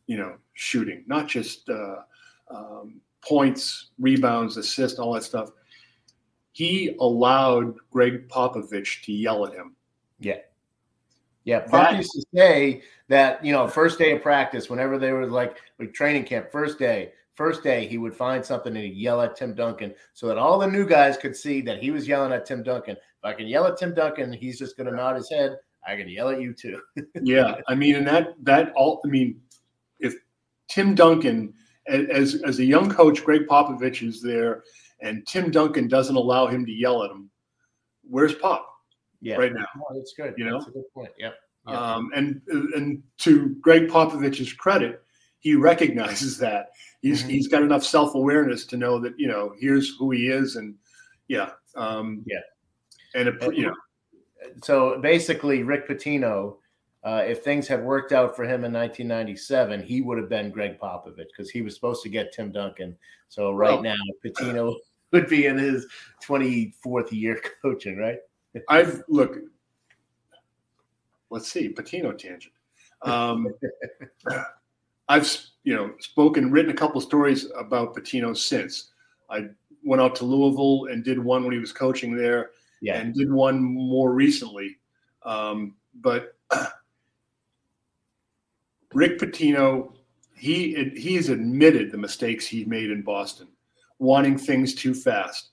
[0.06, 1.96] you know shooting, not just uh,
[2.50, 5.50] um, points, rebounds, assists, all that stuff.
[6.52, 9.76] He allowed Gregg Popovich to yell at him.
[10.18, 10.38] Yeah.
[11.48, 15.24] Yeah, Pop used to say that you know first day of practice, whenever they were
[15.24, 19.22] like like training camp, first day, first day he would find something and he'd yell
[19.22, 22.34] at Tim Duncan so that all the new guys could see that he was yelling
[22.34, 22.96] at Tim Duncan.
[22.96, 25.56] If I can yell at Tim Duncan, he's just going to nod his head.
[25.86, 26.82] I can yell at you too.
[27.22, 29.00] yeah, I mean, and that that all.
[29.06, 29.40] I mean,
[30.00, 30.16] if
[30.68, 31.54] Tim Duncan,
[31.86, 34.64] as as a young coach, Gregg Popovich is there,
[35.00, 37.30] and Tim Duncan doesn't allow him to yell at him.
[38.02, 38.68] Where's Pop?
[39.20, 39.36] Yeah.
[39.36, 39.66] right now.
[39.76, 40.34] Oh, that's good.
[40.36, 41.10] You know, that's a good point.
[41.18, 41.34] Yep.
[41.68, 41.76] yep.
[41.76, 45.02] Um, and and to Gregg Popovich's credit,
[45.38, 46.70] he recognizes that
[47.02, 47.30] he's mm-hmm.
[47.30, 50.74] he's got enough self awareness to know that you know here's who he is, and
[51.28, 52.40] yeah, um, yeah,
[53.14, 53.74] and it, you know.
[54.62, 56.56] So basically, Rick Pitino,
[57.04, 60.78] uh, if things had worked out for him in 1997, he would have been Gregg
[60.78, 62.96] Popovich because he was supposed to get Tim Duncan.
[63.28, 64.76] So right well, now, Pitino
[65.12, 65.86] would be in his
[66.24, 68.18] 24th year coaching, right?
[68.68, 69.38] I've look.
[71.30, 72.54] Let's see, Pitino tangent.
[73.02, 73.46] Um,
[75.08, 78.90] I've you know spoken, written a couple stories about Pitino since.
[79.30, 79.48] I
[79.84, 82.98] went out to Louisville and did one when he was coaching there, yeah.
[82.98, 84.78] and did one more recently.
[85.22, 86.36] Um, but
[88.94, 89.92] Rick Pitino,
[90.34, 93.48] he he's admitted the mistakes he made in Boston,
[93.98, 95.50] wanting things too fast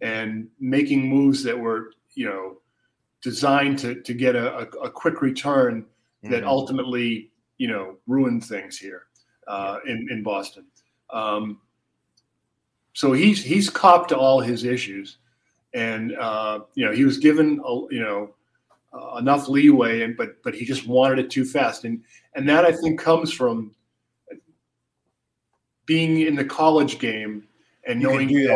[0.00, 2.56] and making moves that were you know
[3.22, 5.86] designed to to get a, a, quick return
[6.24, 6.48] that mm-hmm.
[6.48, 9.04] ultimately you know ruined things here
[9.46, 10.66] uh, in in Boston.
[11.10, 11.60] Um,
[12.92, 15.18] so he's he's copped to all his issues,
[15.74, 18.34] and uh, you know he was given a, you know
[18.92, 22.02] uh, enough leeway, and but but he just wanted it too fast, and
[22.34, 23.76] and that I think comes from
[25.86, 27.44] being in the college game
[27.86, 28.48] and knowing you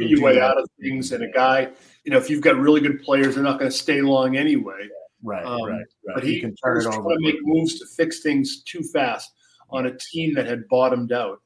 [0.00, 1.70] get your way out of things, and a guy
[2.04, 4.88] you know, if you've got really good players, they're not going to stay long anyway.
[5.22, 6.14] Right, um, right, right.
[6.14, 9.30] But he, can turn was trying to make moves to fix things too fast
[9.70, 11.40] on a team that had bottomed out.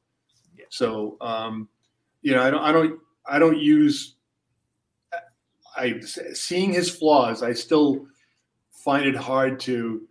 [0.56, 0.64] Yeah.
[0.70, 1.68] So, um,
[2.22, 4.14] you know, I don't, I don't, I don't use.
[5.76, 8.06] I seeing his flaws, I still
[8.70, 10.08] find it hard to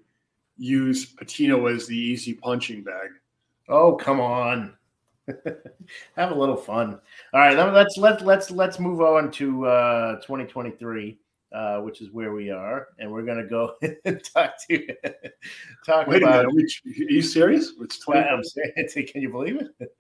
[0.58, 3.10] use Pitino as the easy punching bag.
[3.68, 4.76] Oh, come on.
[6.16, 7.00] Have a little fun.
[7.34, 11.18] All right, let's let's let's let's move on to uh, 2023,
[11.54, 13.74] uh, which is where we are, and we're gonna go
[14.06, 14.88] and talk to
[15.86, 16.46] talk Wait about.
[16.46, 17.74] A minute, are you serious?
[17.82, 18.22] It's 20.
[18.22, 19.92] I'm saying, can you believe it?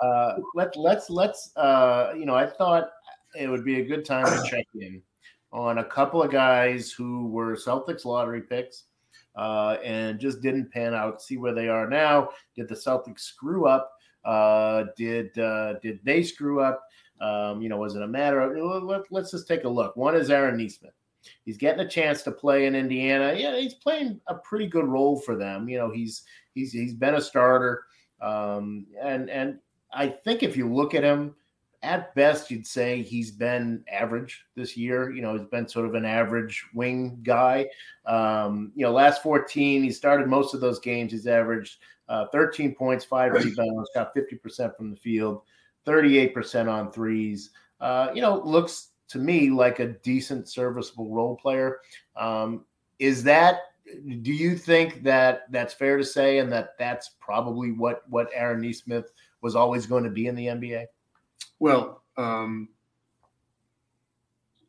[0.00, 2.90] uh, let let's let's uh, you know, I thought
[3.38, 5.02] it would be a good time to check in
[5.52, 8.84] on a couple of guys who were Celtics lottery picks.
[9.36, 11.20] Uh, and just didn't pan out.
[11.20, 12.28] See where they are now.
[12.54, 13.93] Did the Celtics screw up
[14.24, 16.82] uh, did uh, did they screw up?
[17.20, 19.96] Um, you know, was it a matter of let, us just take a look.
[19.96, 20.92] One is Aaron Nesmith.
[21.44, 23.34] He's getting a chance to play in Indiana.
[23.36, 25.68] Yeah, he's playing a pretty good role for them.
[25.68, 27.84] You know, he's he's he's been a starter,
[28.20, 29.58] um, and and
[29.92, 31.34] I think if you look at him,
[31.84, 35.10] at best you'd say he's been average this year.
[35.10, 37.66] You know, he's been sort of an average wing guy.
[38.06, 41.12] Um, you know, last 14, he started most of those games.
[41.12, 45.42] He's averaged uh, 13 points, five rebounds, got 50% from the field,
[45.86, 47.50] 38% on threes.
[47.80, 51.80] Uh, you know, looks to me like a decent, serviceable role player.
[52.16, 52.64] Um,
[52.98, 53.58] is that?
[54.22, 58.62] Do you think that that's fair to say, and that that's probably what what Aaron
[58.62, 60.86] Nesmith was always going to be in the NBA?
[61.58, 62.68] Well, um,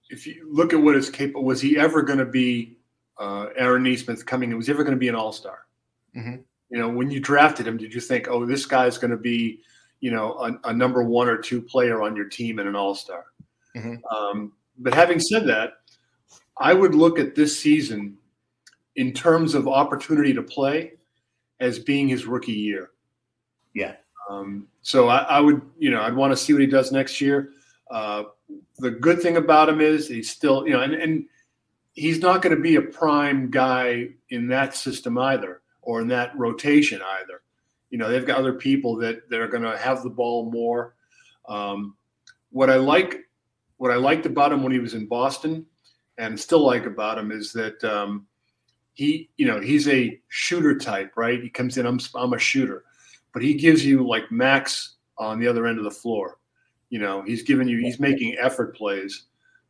[0.10, 2.78] if you look at what is capable, was he ever going to be
[3.18, 4.56] uh, Aaron Nesmith coming?
[4.56, 5.66] Was he ever going to be an All Star?
[6.16, 6.36] Mm-hmm.
[6.70, 9.62] You know, when you drafted him, did you think, oh, this guy's going to be,
[10.00, 12.96] you know, a, a, number one or two player on your team and an all
[12.96, 13.26] star?
[13.76, 14.04] Mm-hmm.
[14.16, 15.74] Um, but having said that,
[16.58, 18.18] I would look at this season
[18.96, 20.94] in terms of opportunity to play
[21.60, 22.92] as being his rookie year.
[23.74, 23.96] Yeah.
[24.30, 27.22] Um, so I, I, would, you know, I'd want to see what he does next
[27.22, 27.52] year.
[27.90, 28.24] Uh,
[28.78, 31.26] the good thing about him is he's still, you know, and, and
[31.94, 36.38] he's not going to be a prime guy in that system either, or in that
[36.38, 37.42] rotation either.
[37.90, 40.96] You know, they've got other people that that are going to have the ball more.
[41.48, 41.96] Um,
[42.52, 43.20] what I like,
[43.78, 45.66] what I liked about him when he was in Boston,
[46.18, 48.26] and still like about him is that um,
[48.94, 51.42] he, you know, he's a shooter type, right?
[51.42, 52.84] He comes in, I'm I'm a shooter,
[53.36, 56.40] but he gives you like max on the other end of the floor.
[56.90, 59.26] You know, he's giving you, he's making effort plays.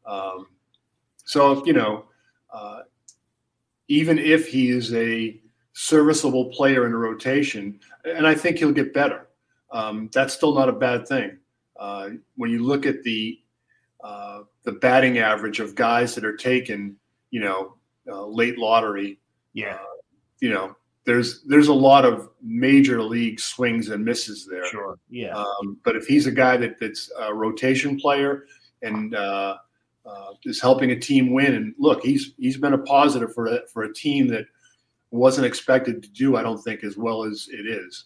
[0.06, 0.50] Um,
[1.24, 2.06] so you know,
[2.54, 2.82] uh,
[3.88, 5.42] even if he is a
[5.74, 9.30] serviceable player in a rotation, and I think he'll get better.
[9.72, 11.40] Um, that's still not a bad thing.
[11.80, 13.40] Uh, when you look at the
[14.04, 16.98] uh, the batting average of guys that are taken,
[17.32, 19.20] you know, uh, late lottery,
[19.54, 20.02] yeah, uh,
[20.40, 24.66] you know, there's there's a lot of major league swings and misses there.
[24.68, 25.36] Sure, yeah.
[25.36, 28.46] Um, but if he's a guy that that's a rotation player
[28.82, 29.58] and uh,
[30.06, 31.56] uh, is helping a team win.
[31.56, 34.46] And look, he's he's been a positive for a, for a team that
[35.12, 38.06] wasn't expected to do, I don't think, as well as it is.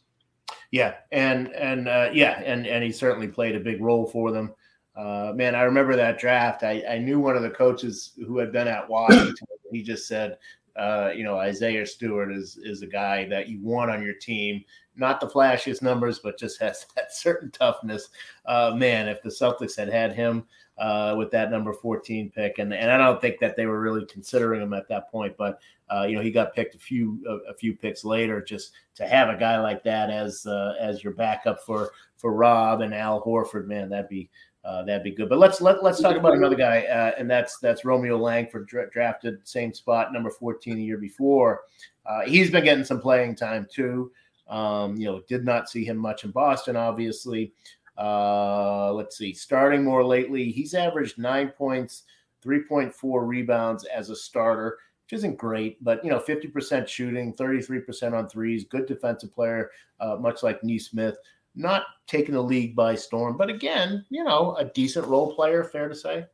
[0.72, 4.54] Yeah, and and uh, yeah, and and he certainly played a big role for them.
[4.96, 6.64] Uh, man, I remember that draft.
[6.64, 9.48] I, I knew one of the coaches who had been at Washington.
[9.72, 10.38] he just said,
[10.76, 14.64] uh, you know, Isaiah Stewart is is a guy that you want on your team.
[14.96, 18.10] Not the flashiest numbers, but just has that certain toughness.
[18.46, 20.46] Uh, man, if the Celtics had had him,
[20.80, 22.58] uh, with that number 14 pick.
[22.58, 25.60] And, and I don't think that they were really considering him at that point, but
[25.90, 29.08] uh, you know, he got picked a few, a, a, few picks later just to
[29.08, 33.24] have a guy like that as, uh, as your backup for, for Rob and Al
[33.24, 34.30] Horford, man, that'd be,
[34.70, 35.30] uh, that'd be good.
[35.30, 36.82] But let's, let, let's talk about another guy.
[36.82, 41.62] Uh, and that's, that's Romeo Langford dra- drafted same spot, number 14 the year before.
[42.06, 44.12] Uh, he's been getting some playing time too.
[44.48, 47.52] Um, you know, did not see him much in Boston, obviously.
[47.98, 52.04] Uh, let's see, starting more lately, he's averaged nine points,
[52.46, 58.30] 3.4 rebounds as a starter, which isn't great, but you know, 50% shooting, 33% on
[58.30, 61.18] threes, good defensive player, uh, much like Nesmith.
[61.60, 65.90] Not taking the league by storm, but again, you know, a decent role player, fair
[65.90, 66.26] to say.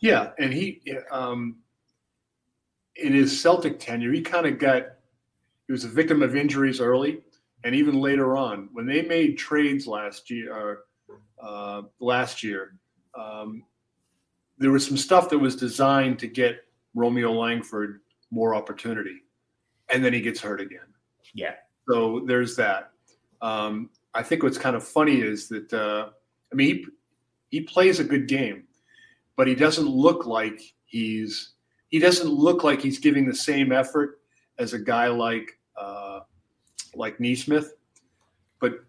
[0.00, 1.56] Yeah, and he, um,
[2.96, 4.82] in his Celtic tenure, he kind of got
[5.66, 7.20] he was a victim of injuries early
[7.64, 8.68] and even later on.
[8.72, 10.80] When they made trades last year
[11.42, 12.76] uh, last year
[13.18, 13.64] um,
[14.58, 19.22] there was some stuff that was designed to get romeo langford more opportunity
[19.90, 20.86] and then he gets hurt again.
[21.34, 21.54] Yeah.
[21.88, 22.90] So there's that.
[23.42, 26.08] Um, i think what's kind of funny is that uh,
[26.52, 26.76] i mean
[27.48, 28.64] he, he plays a good game
[29.36, 31.52] but he doesn't look like he's
[31.88, 34.20] he doesn't look like he's giving the same effort
[34.58, 36.20] as a guy like uh,
[36.94, 37.74] like Nesmith.
[38.60, 38.84] But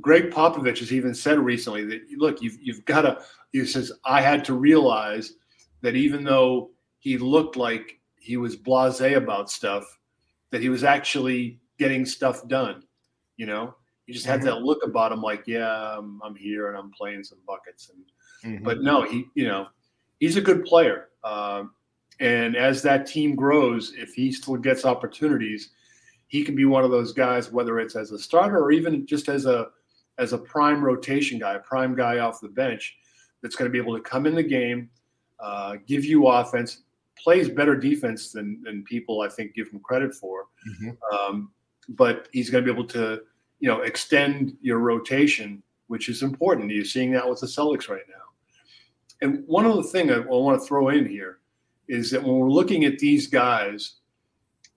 [0.00, 3.22] Gregg Popovich has even said recently that look, you've you've got to.
[3.52, 5.34] He says I had to realize
[5.80, 9.84] that even though he looked like he was blasé about stuff,
[10.50, 12.84] that he was actually getting stuff done.
[13.36, 13.74] You know,
[14.12, 14.48] he just had mm-hmm.
[14.48, 17.90] that look about him, like, yeah, I'm, I'm, here and I'm playing some buckets.
[17.90, 18.62] And mm-hmm.
[18.62, 19.68] but no, he, you know,
[20.20, 21.08] he's a good player.
[21.24, 21.64] Uh,
[22.20, 25.70] and as that team grows, if he still gets opportunities,
[26.28, 29.30] he can be one of those guys, whether it's as a starter or even just
[29.30, 29.68] as a
[30.18, 32.94] as a prime rotation guy, a prime guy off the bench,
[33.40, 34.90] that's going to be able to come in the game,
[35.40, 36.82] uh, give you offense,
[37.16, 40.48] plays better defense than than people I think give him credit for.
[40.68, 40.90] Mm-hmm.
[41.16, 41.50] Um,
[41.88, 43.22] but he's going to be able to,
[43.62, 46.72] you know, extend your rotation, which is important.
[46.72, 48.24] You're seeing that with the Celtics right now.
[49.22, 51.38] And one other thing I, I want to throw in here
[51.86, 53.98] is that when we're looking at these guys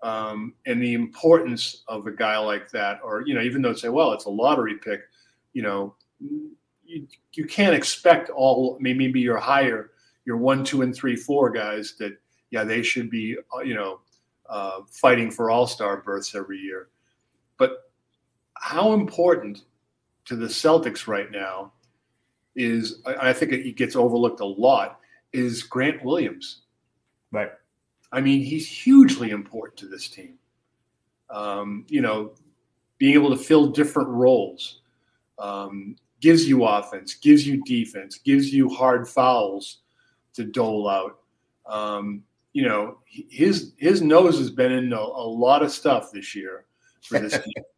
[0.04, 3.90] um, and the importance of a guy like that, or you know, even though say,
[3.90, 5.02] well, it's a lottery pick,
[5.54, 5.96] you know,
[6.86, 9.94] you, you can't expect all maybe your higher,
[10.26, 12.16] your one, two, and three, four guys that
[12.52, 14.02] yeah they should be uh, you know
[14.48, 16.90] uh, fighting for all star berths every year,
[17.58, 17.85] but
[18.66, 19.62] how important
[20.26, 21.72] to the Celtics right now
[22.56, 25.00] is I, I think it gets overlooked a lot
[25.34, 26.62] is Grant Williams.
[27.32, 27.52] Right.
[28.12, 30.40] I mean, he's hugely important to this team.
[31.30, 32.32] Um, you know,
[32.98, 34.82] being able to fill different roles
[35.38, 39.82] um, gives you offense, gives you defense, gives you hard fouls
[40.34, 41.20] to dole out.
[41.68, 46.34] Um, you know, his his nose has been in a, a lot of stuff this
[46.34, 46.66] year
[47.04, 47.64] for this team.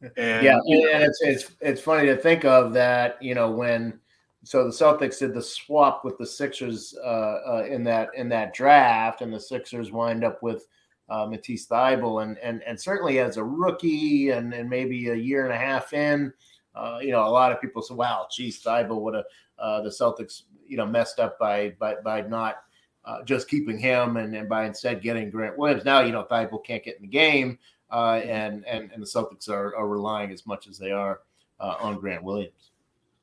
[0.00, 3.20] And, yeah, and it's it's it's funny to think of that.
[3.20, 3.98] You know, when
[4.44, 8.54] so the Celtics did the swap with the Sixers uh, uh, in that in that
[8.54, 10.66] draft, and the Sixers wind up with
[11.08, 15.44] uh, Matisse Thybulle, and and and certainly as a rookie, and and maybe a year
[15.44, 16.32] and a half in,
[16.74, 19.24] uh, you know, a lot of people say, "Wow, geez, Thybulle would have
[19.58, 22.62] uh, the Celtics, you know, messed up by by by not
[23.04, 26.64] uh, just keeping him and, and by instead getting Grant Williams." Now, you know, Thybulle
[26.64, 27.58] can't get in the game,
[27.90, 31.20] uh, and and and the Celtics are, are relying as much as they are
[31.60, 32.70] uh, on Grant Williams.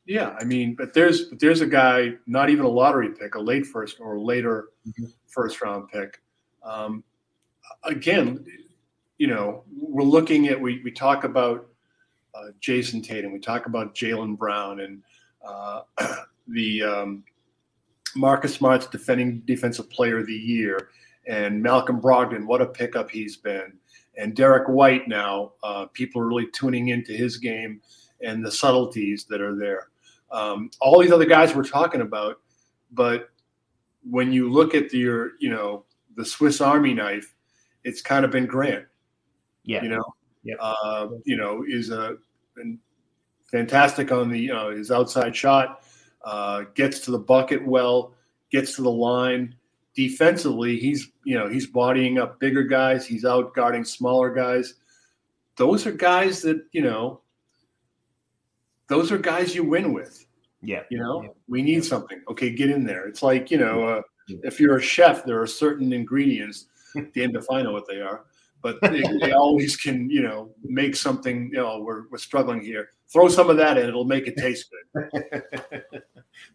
[0.05, 3.39] Yeah, I mean, but there's but there's a guy, not even a lottery pick, a
[3.39, 5.05] late first or later mm-hmm.
[5.28, 6.22] first round pick.
[6.63, 7.03] Um,
[7.84, 8.45] again,
[9.18, 11.68] you know, we're looking at we we talk about
[12.36, 15.01] uh, Jayson Tatum, we talk about Jaylen Brown, and
[15.47, 15.82] uh,
[16.47, 17.24] the um,
[18.16, 20.89] Marcus Smart's defending defensive player of the year,
[21.28, 23.74] and Malcolm Brogdon, what a pickup he's been,
[24.18, 25.07] and Derrick White.
[25.07, 27.82] Now, uh, people are really tuning into his game
[28.22, 29.89] and the subtleties that are there.
[30.32, 32.41] Um, all these other guys we're talking about,
[32.91, 33.30] but
[34.09, 35.86] when you look at your, you know,
[36.16, 37.36] the Swiss Army knife,
[37.84, 38.86] it's kind of been Grant.
[39.63, 39.84] Yeah.
[39.84, 40.03] You know,
[40.43, 40.55] yeah.
[40.59, 42.18] Uh, you know, is a
[43.51, 45.82] fantastic on the, you know, his outside shot,
[46.24, 48.13] uh, gets to the bucket well,
[48.51, 49.55] gets to the line.
[49.96, 53.06] Defensively, he's, you know, he's bodying up bigger guys.
[53.06, 54.76] He's out guarding smaller guys.
[55.56, 57.22] Those are guys that, you know,
[58.88, 60.26] those are guys you win with.
[60.62, 60.84] Yeah.
[60.89, 61.30] You know, yeah.
[61.48, 61.89] we need yeah.
[61.89, 62.22] something.
[62.30, 63.08] Okay, get in there.
[63.08, 66.66] It's like, you know, uh, if you're a chef, there are certain ingredients,
[67.14, 68.26] damn if I know what they are,
[68.62, 72.89] but they, they, always can, you know, make something, you know, we're, we're struggling here.
[73.08, 75.43] Throw some of that in, it'll make it taste good.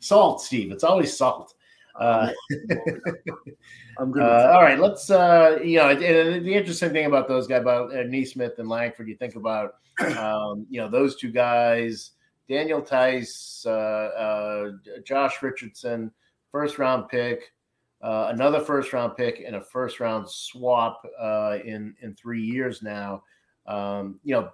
[0.01, 0.73] salt, Steve.
[0.73, 1.55] It's always salt.
[2.01, 2.33] Uh,
[3.99, 4.23] I'm good.
[4.23, 5.11] Uh, all right, let's.
[5.11, 9.17] Uh, you know, the interesting thing about those guys, about uh, Nesmith and Langford, you
[9.17, 9.75] think about,
[10.17, 12.13] um, you know, those two guys
[12.51, 14.71] Daniel Theis, uh, uh,
[15.05, 16.11] Josh Richardson,
[16.51, 17.53] first round pick,
[18.03, 22.83] uh, another first round pick, and a first round swap uh, in in three years
[22.83, 23.23] now.
[23.67, 24.51] Um, you know,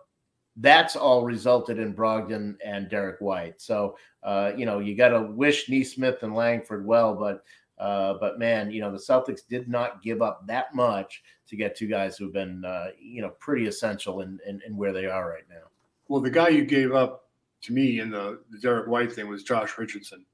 [0.56, 3.60] that's all resulted in Brogdon and Derrick White.
[3.60, 7.42] So uh, you know, you got to wish Nesmith and Langford well, but.
[7.78, 11.76] Uh, but man, you know the Celtics did not give up that much to get
[11.76, 12.64] two guys who've been,
[12.98, 15.66] you know, pretty essential in, in, in where they are right now.
[16.08, 17.28] Well, the guy you gave up
[17.62, 20.24] to me in the, the Derrick White thing was Josh Richardson.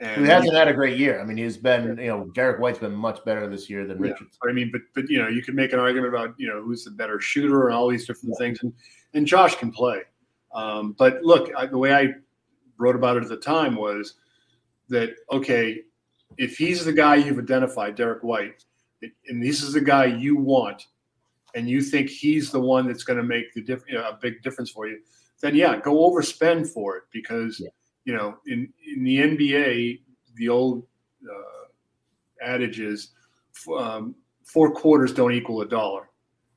[0.00, 1.20] And he hasn't had a great year.
[1.20, 4.10] I mean, he's been, you know, Derrick White's been much better this year than yeah.
[4.10, 4.38] Richardson.
[4.48, 6.84] I mean, but but you know, you could make an argument about you know who's
[6.84, 8.44] the better shooter and all these different yeah.
[8.44, 8.72] things, and
[9.14, 10.02] and Josh can play.
[10.52, 12.08] Um, but look, I, the way I
[12.76, 14.14] wrote about it at the time was
[14.88, 15.82] that okay,
[16.38, 18.64] if he's the guy you've identified, Derrick White,
[19.28, 20.86] and this is the guy you want,
[21.54, 24.18] and you think he's the one that's going to make the diff- you know, a
[24.20, 24.98] big difference for you,
[25.40, 27.68] then yeah, go overspend for it because yeah.
[28.04, 30.00] You know in in the NBA
[30.36, 30.84] the old
[31.24, 33.12] uh, adage is
[33.76, 36.10] um, four quarters don't equal a dollar.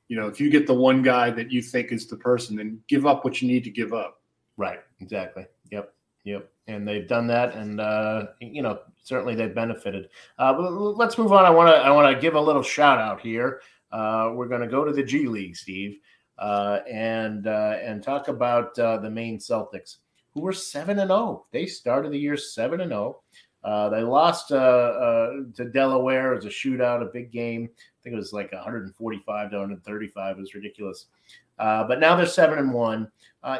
[0.08, 2.80] You know, if you get the one guy that you think is the person, then
[2.88, 4.22] give up what you need to give up.
[4.56, 4.80] Right.
[5.00, 5.46] Exactly.
[5.70, 5.92] Yep.
[6.24, 6.50] Yep.
[6.66, 10.10] And they've done that, and uh, you know, certainly they've benefited.
[10.38, 11.46] Uh, let's move on.
[11.46, 13.62] I want to I want to give a little shout out here.
[13.90, 15.98] Uh, we're going to go to the G League, Steve
[16.38, 19.96] uh, and uh, and talk about uh, the Maine Celtics,
[20.34, 21.18] who were seven and zero.
[21.18, 21.46] Oh.
[21.52, 23.20] They started the year seven and zero.
[23.64, 23.68] Oh.
[23.68, 27.68] Uh, they lost uh, uh, to Delaware as a shootout, a big game.
[27.72, 30.36] I think it was like 145 to 135.
[30.36, 31.06] It was ridiculous.
[31.58, 33.10] but now they're seven and one.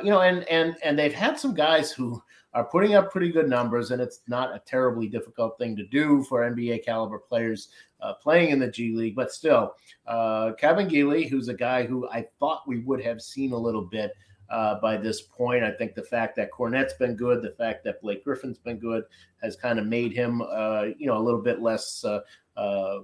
[0.03, 2.23] you know, and and and they've had some guys who
[2.55, 6.23] are putting up pretty good numbers, and it's not a terribly difficult thing to do
[6.25, 7.69] for NBA caliber players
[8.01, 9.17] uh, playing in the G League.
[9.17, 9.75] But still,
[10.07, 14.13] uh, Kabengele, who's a guy who I thought we would have seen a little bit
[14.51, 15.65] uh, by this point.
[15.65, 19.05] I think the fact that Kornet's been good, the fact that Blake Griffin's been good,
[19.43, 22.05] has kind of made him, uh, you know, a little bit less.
[22.05, 22.21] Uh,
[22.59, 23.03] uh,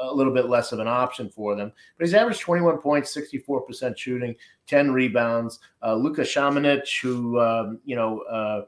[0.00, 1.70] a little bit less of an option for them.
[1.98, 4.34] But he's averaged 21 points, 64% shooting,
[4.66, 5.58] 10 rebounds.
[5.82, 8.62] Uh, Luka Samanic, who, um, you know, uh,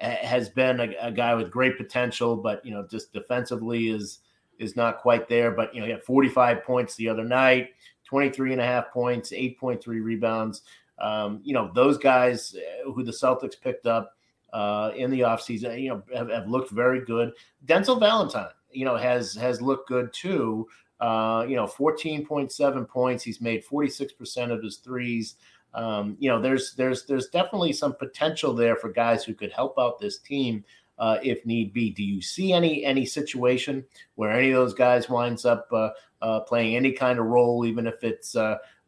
[0.00, 4.20] has been a, a, guy with great potential, but, you know, just defensively is
[4.58, 5.52] is not quite there.
[5.52, 7.68] But, you know, he had 45 points the other night,
[8.06, 10.62] 23 and a half points, 8.3 rebounds.
[11.00, 14.16] Um, you know, those guys uh, who the Celtics picked up
[14.52, 17.32] uh, in the offseason, you know, have, have looked very good.
[17.66, 20.68] Denzel Valentine you know, has has looked good too.
[21.00, 23.24] Uh, you know, 14.7 points.
[23.24, 25.36] He's made 46% of his threes.
[25.72, 29.78] Um, you know, there's there's there's definitely some potential there for guys who could help
[29.78, 30.64] out this team
[30.98, 31.90] uh, if need be.
[31.90, 33.84] Do you see any any situation
[34.16, 35.90] where any of those guys winds up uh,
[36.20, 38.36] uh, playing any kind of role, even if it's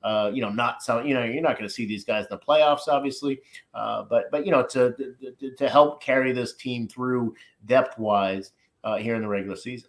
[0.05, 2.29] uh, you know not so you know you're not going to see these guys in
[2.31, 3.41] the playoffs, obviously,
[3.75, 4.95] uh, but but you know to,
[5.39, 7.35] to to help carry this team through
[7.67, 8.53] depth wise
[8.85, 9.89] uh, here in the regular season.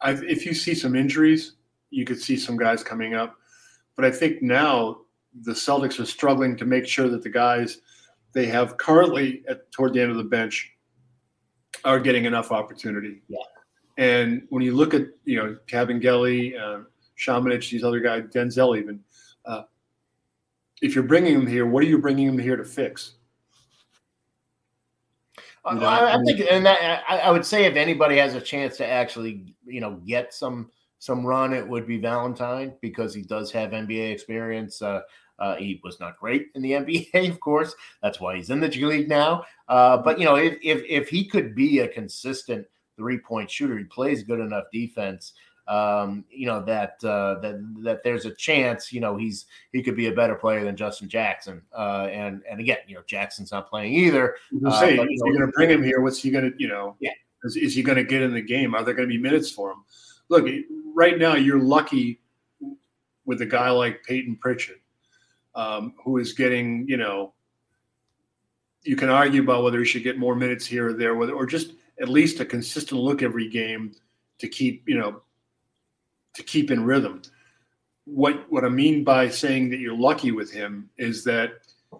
[0.00, 1.54] i if you see some injuries,
[1.90, 3.36] you could see some guys coming up.
[3.96, 5.00] But I think now
[5.42, 7.78] the Celtics are struggling to make sure that the guys
[8.32, 10.72] they have currently at toward the end of the bench
[11.84, 13.22] are getting enough opportunity.
[13.28, 13.38] Yeah.
[13.98, 16.80] And when you look at you know Kabengele, uh,
[17.18, 19.00] Samanic, these other guys, Denzel even,
[19.44, 19.62] uh,
[20.82, 23.14] if you're bringing them here, what are you bringing them here to fix?
[25.70, 28.40] You know, I, I, think, and that, I, I, would say if anybody has a
[28.40, 30.70] chance to actually, you know, get some
[31.00, 34.80] some run, it would be Valentine because he does have NBA experience.
[34.80, 35.02] Uh,
[35.38, 37.74] uh, he was not great in the NBA, of course.
[38.02, 39.44] That's why he's in the G League now.
[39.68, 42.66] Uh, but you know, if, if if he could be a consistent
[42.96, 45.34] three point shooter, he plays good enough defense
[45.70, 49.94] um, you know that uh, that that there's a chance you know he's he could
[49.94, 51.62] be a better player than Justin Jackson.
[51.72, 54.34] Uh, and and again, you know Jackson's not playing either.
[54.66, 56.00] Uh, say, but, you are going to bring him here.
[56.00, 56.96] What's he going to you know?
[57.00, 57.12] Yeah.
[57.44, 58.74] Is, is he going to get in the game?
[58.74, 59.78] Are there going to be minutes for him?
[60.28, 60.46] Look,
[60.94, 62.20] right now you're lucky
[63.24, 64.80] with a guy like Payton Pritchard,
[65.54, 67.32] um, who is getting you know.
[68.82, 71.46] You can argue about whether he should get more minutes here or there, whether or
[71.46, 73.92] just at least a consistent look every game
[74.38, 75.22] to keep you know
[76.34, 77.22] to keep in rhythm.
[78.04, 81.52] What what I mean by saying that you're lucky with him is that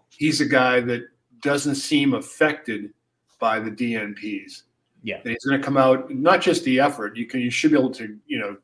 [0.08, 1.08] he's a guy that
[1.42, 2.92] doesn't seem affected
[3.38, 4.62] by the DNPs.
[5.02, 7.16] Yeah, and he's going to come out not just the effort.
[7.16, 8.56] You can you should be able to you know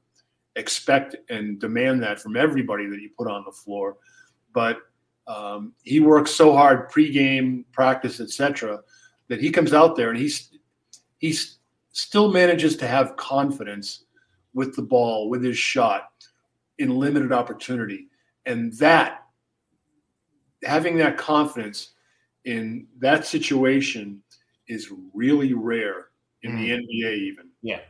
[0.57, 3.97] expect and demand that from everybody that you put on the floor,
[4.53, 4.81] but
[5.27, 8.81] um, he works so hard pregame practice, etc.,
[9.29, 10.51] that he comes out there and he's
[11.19, 11.59] he's
[11.93, 14.05] still manages to have confidence
[14.57, 16.09] with the ball, with his shot
[16.79, 18.09] in limited opportunity.
[18.47, 19.25] And that,
[20.65, 21.93] having that confidence
[22.47, 24.23] in that situation
[24.67, 26.07] is really rare
[26.43, 26.59] in mm.
[26.59, 27.51] the NBA, even.
[27.61, 27.81] Yeah.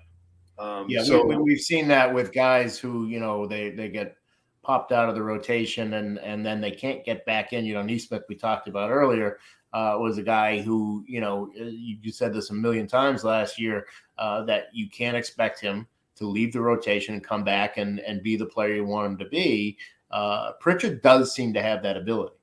[0.59, 1.05] Um, yeah.
[1.05, 4.17] So we, have seen that with guys who, you know, they, they get
[4.65, 7.65] popped out of the rotation and, and then they can't get back in.
[7.65, 9.39] You know, Nesmith, we talked about earlier,
[9.73, 13.57] uh, was a guy who, you know, you, you said this a million times last
[13.57, 13.87] year
[14.19, 15.87] uh, that you can't expect him
[16.17, 19.19] to leave the rotation and come back and, and be the player you want him
[19.19, 19.79] to be.
[20.11, 22.35] Uh, Pritchard does seem to have that ability.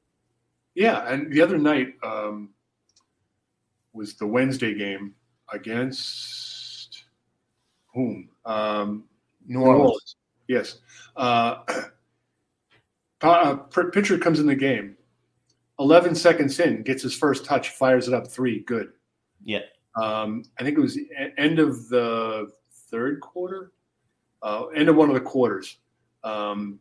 [0.75, 2.49] Yeah, and the other night um,
[3.93, 5.13] was the Wednesday game
[5.51, 7.03] against
[7.93, 8.29] whom?
[8.45, 9.05] Um,
[9.45, 9.75] New Orleans.
[9.75, 10.15] New Orleans.
[10.47, 10.79] Yes.
[11.15, 11.55] Uh,
[13.21, 14.97] uh, Pritchard comes in the game.
[15.79, 18.59] 11 seconds in, gets his first touch, fires it up three.
[18.61, 18.89] Good.
[19.43, 19.59] Yeah.
[19.95, 20.97] Um, I think it was
[21.37, 22.51] end of the
[22.93, 23.71] third quarter,
[24.43, 25.77] uh, end of one of the quarters.
[26.23, 26.79] Um,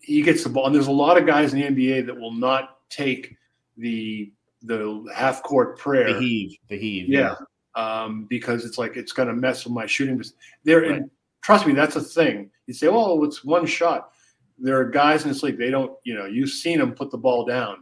[0.00, 2.32] he gets the ball, and there's a lot of guys in the NBA that will
[2.32, 3.36] not take
[3.78, 6.12] the the half court prayer.
[6.12, 7.08] The heave, the heave.
[7.08, 7.34] Yeah,
[7.76, 8.02] yeah.
[8.02, 10.22] Um, because it's like it's going to mess with my shooting.
[10.64, 10.90] There, right.
[10.90, 11.10] and
[11.42, 12.50] trust me, that's a thing.
[12.66, 14.10] You say, "Oh, it's one shot."
[14.58, 15.58] There are guys in this league.
[15.58, 17.78] They don't, you know, you've seen them put the ball down.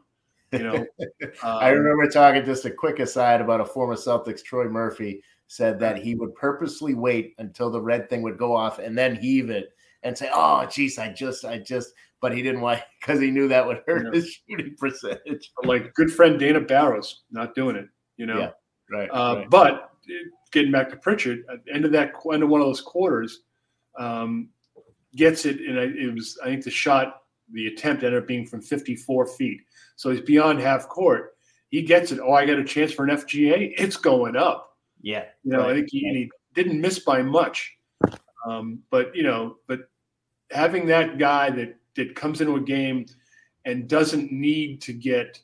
[0.53, 0.75] You know,
[1.23, 5.23] um, I remember talking just a quick aside about a former Celtics, Troy Murphy,
[5.53, 9.15] said that he would purposely wait until the red thing would go off and then
[9.15, 9.69] heave it
[10.03, 11.93] and say, "Oh, geez, I just, I just,"
[12.23, 14.13] but he didn't want because he knew that would hurt yeah.
[14.13, 15.53] his shooting percentage.
[15.65, 17.87] Like good friend Dana Barros, not doing it,
[18.17, 18.39] you know.
[18.39, 18.51] Yeah,
[18.91, 19.51] right, uh, right.
[19.51, 19.91] But
[20.53, 23.41] getting back to Pritchard, at the end of that end of one of those quarters,
[23.99, 24.49] um,
[25.17, 28.63] gets it, and it was I think the shot, the attempt ended up being from
[28.63, 29.61] 54 feet,
[29.97, 31.37] so he's beyond half court.
[31.69, 32.21] He gets it.
[32.21, 33.75] Oh, I got a chance for an FGA.
[33.77, 34.72] It's going up.
[35.03, 35.25] Yeah.
[35.45, 35.71] You know, right.
[35.71, 37.75] I think he, he, didn't miss by much.
[38.47, 39.89] Um, but, you know, but
[40.51, 43.07] having that guy that, that comes into a game
[43.65, 45.41] and doesn't need to get,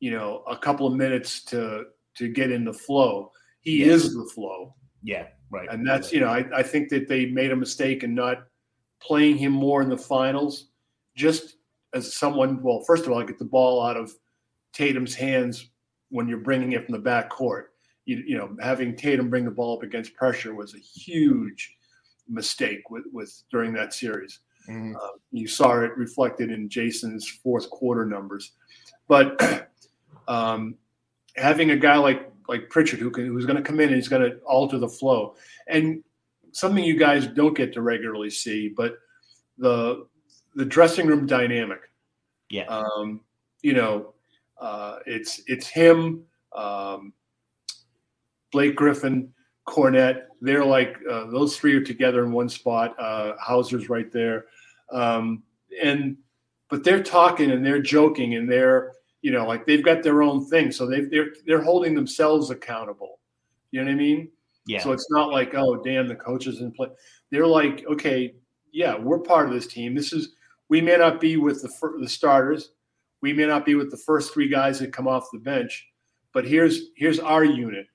[0.00, 1.84] you know, a couple of minutes to
[2.16, 3.32] to get in the flow.
[3.60, 4.74] He is the flow.
[5.02, 5.68] Yeah, right.
[5.70, 8.46] And that's, you know, I, I think that they made a mistake in not
[9.00, 10.68] playing him more in the finals
[11.16, 11.56] just
[11.92, 14.12] as someone, well, first of all, get the ball out of
[14.72, 15.70] Tatum's hands
[16.10, 17.73] when you're bringing it from the back court
[18.04, 21.76] you, you know, having Tatum bring the ball up against pressure was a huge
[22.28, 24.40] mistake with, with during that series.
[24.68, 24.96] Mm-hmm.
[24.96, 28.52] Uh, you saw it reflected in Jayson's fourth quarter numbers,
[29.08, 29.68] but
[30.28, 30.76] um,
[31.36, 34.08] having a guy like like Pritchard who can who's going to come in and he's
[34.08, 35.34] going to alter the flow,
[35.68, 36.02] and
[36.52, 38.96] something you guys don't get to regularly see, but
[39.58, 40.06] the
[40.54, 41.80] the dressing room dynamic.
[42.50, 42.64] Yeah.
[42.66, 43.20] Um,
[43.62, 44.14] you know,
[44.60, 46.24] uh, it's it's him.
[46.54, 47.12] Um,
[48.54, 49.32] Blake Griffin,
[49.66, 50.22] Kornet.
[50.40, 52.94] They're like uh, those three are together in one spot.
[53.00, 54.46] Uh, Hauser's right there,
[54.92, 55.42] um,
[55.82, 56.16] and
[56.70, 58.92] but they're talking and they're joking and they're
[59.22, 63.18] you know like they've got their own thing, so they they're they're holding themselves accountable.
[63.72, 64.30] You know what I mean?
[64.66, 64.82] Yeah.
[64.82, 66.88] So it's not like oh damn the coaches in play.
[67.30, 68.34] They're like okay
[68.72, 69.96] yeah we're part of this team.
[69.96, 70.34] This is
[70.68, 72.70] we may not be with the the starters.
[73.20, 75.88] we may not be with the first three guys that come off the bench,
[76.32, 77.86] but here's here's our unit,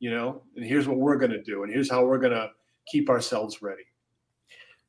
[0.00, 2.50] you know, and here's what we're going to do, and here's how we're going to
[2.86, 3.82] keep ourselves ready.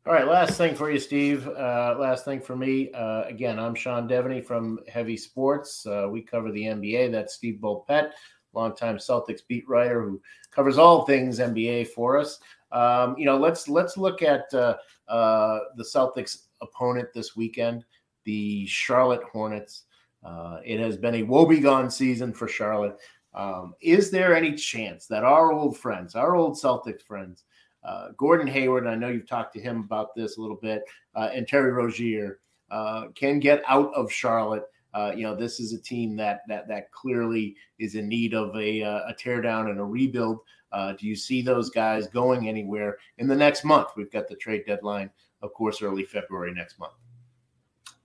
[0.08, 1.48] All right, last thing for you, Steve.
[1.48, 2.92] Uh, last thing for me.
[2.92, 5.86] Uh, again, I'm Sean Deveney from Heavy Sports.
[5.86, 7.12] Uh, we cover the NBA.
[7.12, 8.10] That's Steve Bulpett,
[8.54, 12.40] longtime Celtics beat writer who covers all things NBA for us.
[12.72, 17.86] Um, you know, let's let's look at uh, uh, the Celtics' opponent this weekend,
[18.24, 19.84] the Charlotte Hornets.
[20.24, 22.98] Uh, it has been a woebegone season for Charlotte.
[23.34, 27.46] Um, is there any chance that our old friends, our old Celtics friends,
[27.84, 30.84] uh, Gordon Hayward, I know you've talked to him about this a little bit,
[31.16, 34.66] uh, and Terry Rozier uh, can get out of Charlotte?
[34.94, 38.56] Uh, you know, this is a team that that that clearly is in need of
[38.56, 40.40] a, uh, a teardown and a rebuild.
[40.72, 43.90] Uh, do you see those guys going anywhere in the next month?
[43.96, 45.10] We've got the trade deadline,
[45.42, 46.94] of course, early February next month.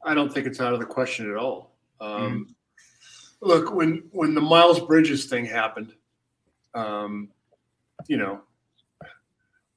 [0.05, 1.77] I don't think it's out of the question at all.
[2.01, 2.43] Um, mm-hmm.
[3.41, 5.93] Look, when when the Miles Bridges thing happened,
[6.75, 7.29] um,
[8.09, 8.41] you know,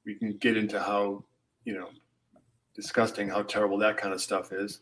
[0.04, 1.24] we can get into how
[1.64, 1.88] you know
[2.74, 4.80] disgusting how terrible that kind of stuff is.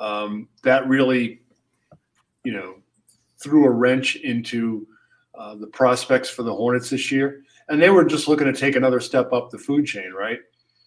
[0.00, 1.40] Um, that really,
[2.44, 2.76] you know,
[3.42, 4.86] threw a wrench into
[5.34, 8.76] uh, the prospects for the Hornets this year, and they were just looking to take
[8.76, 10.40] another step up the food chain, right?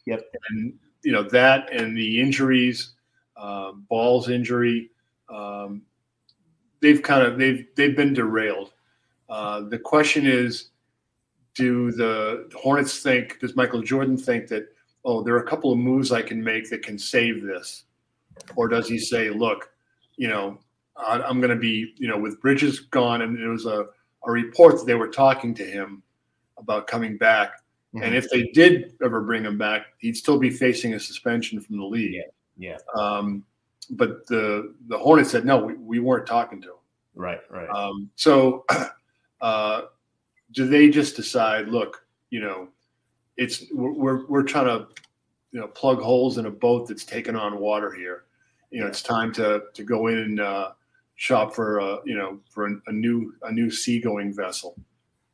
[0.06, 0.22] Yep.
[0.50, 0.74] And
[1.04, 2.94] you know that and the injuries,
[3.38, 4.92] uh, Ball's injury,
[5.30, 5.82] um,
[6.82, 8.74] they've kind of they've they've been derailed.
[9.30, 10.70] Uh, the question is,
[11.56, 13.40] do the Hornets think?
[13.40, 14.68] Does Michael Jordan think that?
[15.04, 17.86] Oh, there are a couple of moves I can make that can save this,
[18.56, 19.72] or does he say, look,
[20.16, 20.60] you know,
[20.96, 23.88] I'm going to be, you know, with Bridges gone, and it was a
[24.28, 26.04] a report that they were talking to him
[26.58, 27.54] about coming back.
[27.94, 28.04] Mm-hmm.
[28.04, 31.78] And if they did ever bring him back, he'd still be facing a suspension from
[31.78, 32.14] the league.
[32.58, 32.78] Yeah.
[32.96, 33.02] yeah.
[33.02, 33.44] Um,
[33.90, 36.76] but the the Hornets said no, we, we weren't talking to him.
[37.16, 37.42] Right.
[37.50, 37.70] Right.
[37.70, 38.66] Um, so,
[39.42, 39.82] uh,
[40.54, 41.68] do they just decide?
[41.68, 42.70] Look, you know,
[43.38, 44.88] it's we're we're trying to
[45.52, 48.24] you know plug holes in a boat that's taking on water here.
[48.70, 50.72] You know, it's time to to go in and uh,
[51.16, 54.76] shop for a you know for a, a new a new seagoing vessel.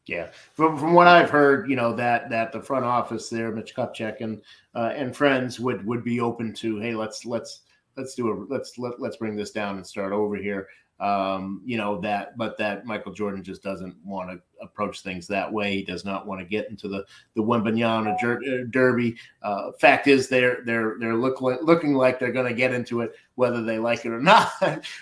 [0.06, 3.76] Yeah, from from what I've heard, you know that that the front office there, Mitch
[3.76, 4.42] Kupchak and
[4.74, 7.62] uh, and friends would would be open to, hey, let's let's
[7.98, 10.68] let's do a let's let, let's bring this down and start over here
[11.00, 15.52] um, you know that but that michael jordan just doesn't want to approach things that
[15.52, 20.08] way he does not want to get into the the Wembanyama uh, derby uh, fact
[20.08, 23.64] is they're they're they're look like, looking like they're going to get into it whether
[23.64, 24.52] they like it or not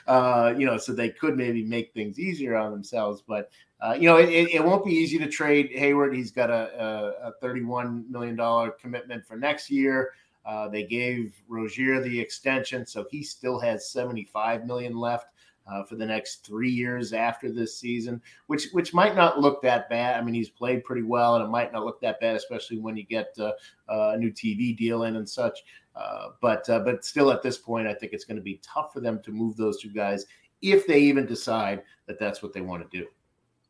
[0.07, 3.49] uh, you know so they could maybe make things easier on themselves but
[3.81, 6.15] uh, you know, it, it, won't be easy to trade Hayward.
[6.15, 10.11] He's got a, a, a $31 million commitment for next year.
[10.45, 15.27] Uh, they gave Rozier the extension, so he still has 75 million left
[15.67, 19.89] uh, for the next three years after this season, which which might not look that
[19.89, 20.19] bad.
[20.19, 22.95] I mean, he's played pretty well, and it might not look that bad, especially when
[22.95, 23.51] you get uh,
[23.89, 25.63] uh a new TV deal in and such.
[25.95, 28.93] Uh, but uh, but still, at this point, I think it's going to be tough
[28.93, 30.25] for them to move those two guys
[30.61, 33.07] if they even decide that that's what they want to do.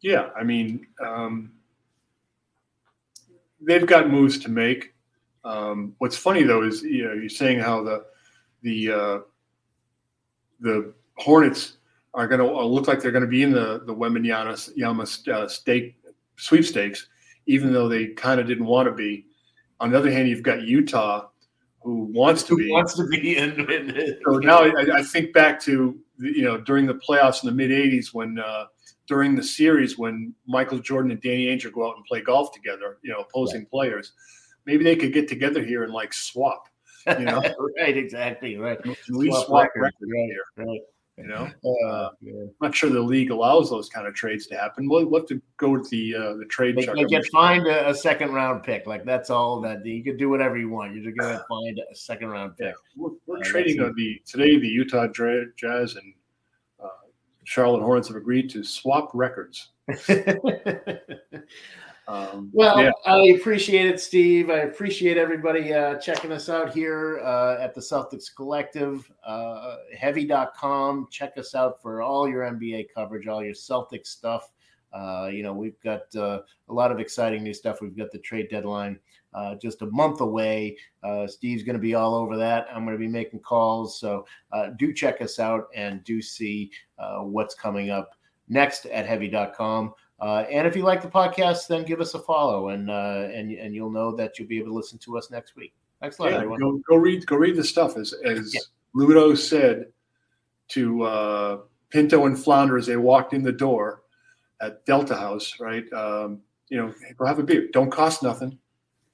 [0.01, 1.53] Yeah, I mean, um,
[3.61, 4.95] they've got moves to make.
[5.46, 8.06] Um, what's funny though is you know you're saying how the
[8.64, 9.20] the uh,
[10.60, 11.78] the Hornets
[12.14, 15.06] are going to uh, look like they're going to be in the the Wembanyama Yama
[15.32, 15.96] uh, stake
[16.36, 17.08] sweepstakes,
[17.46, 19.26] even though they kind of didn't want to be.
[19.80, 21.28] On the other hand, you've got Utah,
[21.84, 23.70] who wants to who be wants to be in.
[23.70, 27.56] in so now I, I, think back to you know during the playoffs in the
[27.56, 28.66] mid '80s when uh,
[29.08, 32.98] during the series when Michael Jordan and Danny Ainge go out and play golf together,
[33.04, 33.68] you know, opposing yeah.
[33.70, 34.14] players.
[34.66, 36.70] Maybe they could get together here and like swap.
[37.07, 37.41] You know,
[37.78, 37.95] right?
[37.95, 38.57] Exactly.
[38.57, 38.82] Right.
[38.82, 40.66] Can we swap, swap records, right, here?
[40.66, 40.82] Right.
[41.18, 42.34] You know, uh, yeah.
[42.34, 44.89] I'm not sure the league allows those kind of trades to happen.
[44.89, 46.76] We'll, we'll have to go to the uh, the trade.
[46.76, 48.86] They, they get fined a, a, second round pick.
[48.86, 50.93] Like that's all that you can do whatever you want.
[50.93, 52.68] You're just going to find a second round pick.
[52.68, 52.74] Yeah.
[52.97, 54.59] We're, we're uh, trading the today.
[54.59, 56.13] The Utah Jazz and
[56.84, 56.89] uh,
[57.45, 59.70] Charlotte Hornets have agreed to swap records.
[62.08, 62.91] Um, well, yeah.
[63.06, 64.49] I appreciate it, Steve.
[64.49, 69.12] I appreciate everybody uh, checking us out here uh, at the Celtics Collective.
[69.26, 71.08] Uh, heavy.com.
[71.10, 74.51] Check us out for all your NBA coverage, all your Celtics stuff.
[74.93, 76.39] Uh, you know, we've got uh,
[76.70, 77.82] a lot of exciting new stuff.
[77.82, 78.99] We've got the trade deadline
[79.34, 80.78] uh, just a month away.
[81.28, 82.68] Steve's going to be all over that.
[82.74, 83.99] I'm going to be making calls.
[83.99, 84.26] So
[84.78, 86.72] do check us out and do see
[87.20, 88.16] what's coming up
[88.47, 89.93] next at heavy.com.
[90.20, 93.51] Uh, and if you like the podcast, then give us a follow, and uh, and
[93.51, 95.74] and you'll know that you'll be able to listen to us next week.
[96.01, 96.59] Thanks a lot, yeah, everyone.
[96.59, 97.97] Go, go, read go read the stuff.
[97.97, 98.61] As as yeah.
[98.95, 99.88] Bluto said,
[100.70, 101.57] to uh,
[101.89, 104.03] Pinto and Flounder as they walked in the door
[104.61, 105.91] at Delta House, right?
[105.93, 107.68] Um, you know, go have a beer.
[107.72, 108.57] Don't cost nothing.